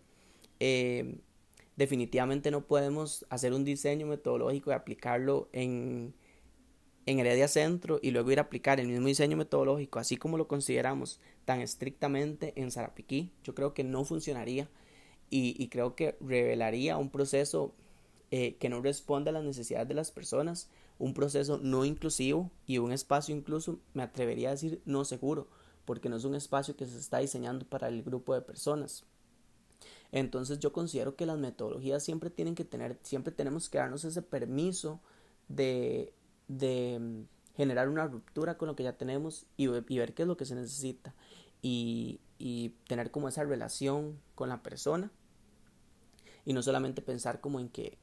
Eh, 0.61 1.19
definitivamente 1.77 2.51
no 2.51 2.67
podemos 2.67 3.25
hacer 3.31 3.55
un 3.55 3.65
diseño 3.65 4.07
metodológico 4.07 4.71
y 4.71 4.75
aplicarlo 4.75 5.49
en, 5.53 6.15
en 7.07 7.19
Heredia 7.19 7.49
Centro 7.49 7.99
y 8.03 8.11
luego 8.11 8.31
ir 8.31 8.39
a 8.39 8.43
aplicar 8.43 8.79
el 8.81 8.89
mismo 8.89 9.07
diseño 9.07 9.37
metodológico, 9.37 9.99
así 9.99 10.17
como 10.17 10.39
lo 10.39 10.49
consideramos 10.49 11.21
tan 11.45 11.61
estrictamente 11.61 12.53
en 12.57 12.71
Sarapiquí, 12.71 13.33
yo 13.43 13.55
creo 13.55 13.75
que 13.75 13.85
no 13.85 14.05
funcionaría 14.05 14.69
y, 15.35 15.69
creo 15.69 15.97
que 15.97 16.17
revelaría 16.21 16.99
un 16.99 17.09
proceso 17.09 17.73
eh, 18.31 18.57
que 18.57 18.69
no 18.69 18.83
responde 18.83 19.31
a 19.31 19.33
las 19.33 19.45
necesidades 19.45 19.89
de 19.89 19.95
las 19.95 20.11
personas, 20.11 20.69
un 20.99 21.15
proceso 21.15 21.57
no 21.57 21.87
inclusivo 21.87 22.51
y 22.67 22.77
un 22.77 22.93
espacio 22.93 23.35
incluso, 23.35 23.79
me 23.95 24.03
atrevería 24.03 24.49
a 24.49 24.53
decir, 24.53 24.83
no 24.85 25.07
seguro, 25.07 25.49
porque 25.87 26.11
no 26.11 26.17
es 26.17 26.25
un 26.25 26.35
espacio 26.35 26.77
que 26.77 26.87
se 26.87 26.99
está 26.99 27.19
diseñando 27.19 27.65
para 27.65 27.89
el 27.89 28.03
grupo 28.03 28.35
de 28.35 28.43
personas. 28.43 29.05
Entonces 30.13 30.59
yo 30.59 30.73
considero 30.73 31.17
que 31.17 31.25
las 31.25 31.39
metodologías 31.39 32.05
siempre 32.05 32.29
tienen 32.29 32.55
que 32.55 32.65
tener, 32.65 32.99
siempre 33.03 33.33
tenemos 33.33 33.71
que 33.71 33.79
darnos 33.79 34.05
ese 34.05 34.21
permiso 34.21 35.01
de 35.49 36.13
de 36.49 36.99
mm, 37.01 37.57
generar 37.57 37.89
una 37.89 38.07
ruptura 38.07 38.57
con 38.57 38.69
lo 38.69 38.77
que 38.77 38.83
ya 38.83 38.97
tenemos 38.97 39.47
y, 39.57 39.67
ver 39.67 40.15
qué 40.15 40.23
es 40.23 40.29
lo 40.29 40.37
que 40.37 40.45
se 40.45 40.55
necesita 40.55 41.15
y, 41.61 42.21
y, 42.39 42.71
tener 42.87 43.11
como 43.11 43.29
esa 43.29 43.45
relación 43.45 44.19
con 44.35 44.49
la 44.49 44.63
persona 44.63 45.11
y 46.45 46.53
no 46.53 46.63
solamente 46.63 47.03
pensar 47.03 47.41
como 47.41 47.61
en 47.61 47.69
que 47.69 47.99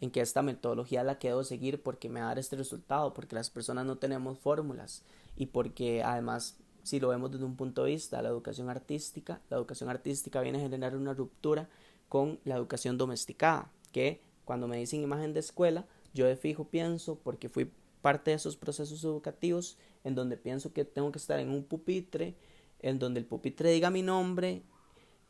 en 0.00 0.10
que 0.10 0.20
esta 0.20 0.42
metodología 0.42 1.04
la 1.04 1.18
quiero 1.18 1.44
seguir 1.44 1.80
porque 1.80 2.08
me 2.08 2.18
va 2.18 2.26
a 2.26 2.28
dar 2.30 2.38
este 2.40 2.56
resultado 2.56 3.14
porque 3.14 3.36
las 3.36 3.50
personas 3.50 3.86
no 3.86 3.98
tenemos 3.98 4.36
fórmulas 4.38 5.04
y 5.36 5.46
porque 5.46 6.02
además 6.02 6.56
si 6.82 6.98
lo 6.98 7.08
vemos 7.08 7.30
desde 7.30 7.44
un 7.44 7.54
punto 7.54 7.84
de 7.84 7.92
vista 7.92 8.20
la 8.20 8.28
educación 8.28 8.68
artística 8.68 9.40
la 9.48 9.56
educación 9.58 9.90
artística 9.90 10.40
viene 10.40 10.58
a 10.58 10.62
generar 10.62 10.96
una 10.96 11.14
ruptura 11.14 11.68
con 12.08 12.40
la 12.44 12.56
educación 12.56 12.98
domesticada 12.98 13.70
que 13.92 14.20
cuando 14.44 14.66
me 14.66 14.76
dicen 14.76 15.02
imagen 15.02 15.34
de 15.34 15.40
escuela 15.40 15.86
yo 16.14 16.26
de 16.26 16.36
fijo 16.36 16.64
pienso 16.64 17.16
porque 17.22 17.48
fui 17.48 17.70
parte 18.02 18.32
de 18.32 18.36
esos 18.36 18.56
procesos 18.56 19.02
educativos 19.04 19.78
en 20.04 20.14
donde 20.14 20.36
pienso 20.36 20.72
que 20.72 20.84
tengo 20.84 21.10
que 21.12 21.18
estar 21.18 21.38
en 21.38 21.50
un 21.50 21.64
pupitre, 21.64 22.34
en 22.80 22.98
donde 22.98 23.20
el 23.20 23.26
pupitre 23.26 23.70
diga 23.70 23.90
mi 23.90 24.02
nombre, 24.02 24.62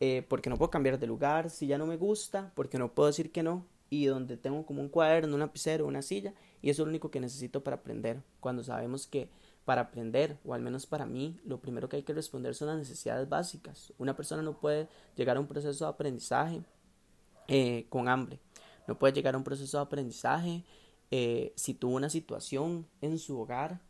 eh, 0.01 0.27
porque 0.29 0.51
no 0.51 0.57
puedo 0.57 0.71
cambiar 0.71 0.99
de 0.99 1.07
lugar 1.07 1.51
si 1.51 1.67
ya 1.67 1.79
no 1.79 1.87
me 1.87 1.97
gusta, 1.97 2.51
porque 2.57 2.79
no 2.79 2.93
puedo 2.93 3.07
decir 3.07 3.31
que 3.31 3.43
no, 3.43 3.67
y 3.91 4.07
donde 4.07 4.37
tengo 4.37 4.67
como 4.67 4.81
un 4.81 4.89
cuaderno, 4.89 5.35
un 5.35 5.41
lapicero, 5.41 5.87
una 5.87 6.03
silla, 6.03 6.35
y 6.63 6.71
eso 6.71 6.83
es 6.83 6.87
lo 6.87 6.91
único 6.91 7.11
que 7.11 7.21
necesito 7.21 7.63
para 7.63 7.77
aprender, 7.77 8.23
cuando 8.41 8.65
sabemos 8.65 9.07
que 9.07 9.29
para 9.65 9.83
aprender, 9.83 10.39
o 10.45 10.55
al 10.55 10.63
menos 10.63 10.87
para 10.87 11.07
mí, 11.07 11.39
lo 11.45 11.61
primero 11.61 11.89
que 11.89 11.97
hay 11.97 12.03
que 12.03 12.15
responder 12.15 12.55
son 12.55 12.69
las 12.69 12.79
necesidades 12.79 13.29
básicas. 13.29 13.93
Una 13.99 14.17
persona 14.17 14.43
no 14.43 14.59
puede 14.59 14.89
llegar 15.15 15.37
a 15.37 15.41
un 15.41 15.47
proceso 15.47 15.85
de 15.85 15.91
aprendizaje 15.91 16.63
eh, 17.47 17.87
con 17.91 18.09
hambre, 18.09 18.41
no 18.89 18.99
puede 18.99 19.13
llegar 19.13 19.35
a 19.35 19.39
un 19.39 19.45
proceso 19.45 19.79
de 19.79 19.83
aprendizaje 19.83 20.65
eh, 21.15 21.53
si 21.57 21.75
tuvo 21.75 21.97
una 21.97 22.09
situación 22.09 22.87
en 23.03 23.19
su 23.19 23.39
hogar 23.39 23.83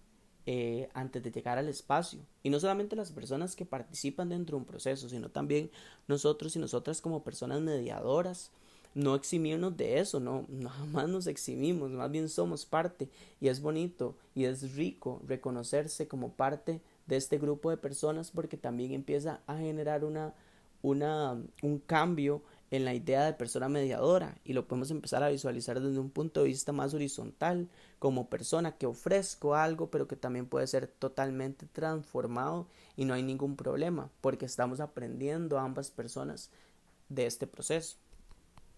eh, 0.44 0.88
antes 0.92 1.22
de 1.22 1.30
llegar 1.30 1.56
al 1.56 1.68
espacio. 1.68 2.18
Y 2.42 2.50
no 2.50 2.58
solamente 2.58 2.96
las 2.96 3.12
personas 3.12 3.54
que 3.54 3.64
participan 3.64 4.28
dentro 4.28 4.56
de 4.56 4.62
un 4.62 4.66
proceso, 4.66 5.08
sino 5.08 5.30
también 5.30 5.70
nosotros 6.08 6.56
y 6.56 6.58
nosotras 6.58 7.00
como 7.00 7.22
personas 7.22 7.60
mediadoras. 7.60 8.50
No 8.94 9.14
eximirnos 9.14 9.76
de 9.76 10.00
eso, 10.00 10.18
no, 10.18 10.46
no 10.48 10.68
jamás 10.68 11.08
nos 11.08 11.28
eximimos, 11.28 11.92
más 11.92 12.10
bien 12.10 12.28
somos 12.28 12.66
parte 12.66 13.08
y 13.40 13.46
es 13.46 13.62
bonito 13.62 14.16
y 14.34 14.44
es 14.44 14.74
rico 14.74 15.22
reconocerse 15.24 16.08
como 16.08 16.32
parte 16.32 16.82
de 17.06 17.16
este 17.16 17.38
grupo 17.38 17.70
de 17.70 17.76
personas 17.76 18.32
porque 18.32 18.56
también 18.56 18.92
empieza 18.92 19.40
a 19.46 19.56
generar 19.58 20.04
una, 20.04 20.34
una, 20.82 21.40
un 21.62 21.78
cambio 21.78 22.42
en 22.72 22.86
la 22.86 22.94
idea 22.94 23.26
de 23.26 23.34
persona 23.34 23.68
mediadora 23.68 24.38
y 24.44 24.54
lo 24.54 24.66
podemos 24.66 24.90
empezar 24.90 25.22
a 25.22 25.28
visualizar 25.28 25.78
desde 25.78 25.98
un 25.98 26.08
punto 26.08 26.40
de 26.40 26.46
vista 26.48 26.72
más 26.72 26.94
horizontal, 26.94 27.68
como 27.98 28.30
persona 28.30 28.78
que 28.78 28.86
ofrezco 28.86 29.54
algo, 29.54 29.90
pero 29.90 30.08
que 30.08 30.16
también 30.16 30.46
puede 30.46 30.66
ser 30.66 30.86
totalmente 30.86 31.66
transformado 31.66 32.66
y 32.96 33.04
no 33.04 33.12
hay 33.12 33.22
ningún 33.22 33.56
problema, 33.56 34.10
porque 34.22 34.46
estamos 34.46 34.80
aprendiendo 34.80 35.58
ambas 35.58 35.90
personas 35.90 36.50
de 37.10 37.26
este 37.26 37.46
proceso. 37.46 37.98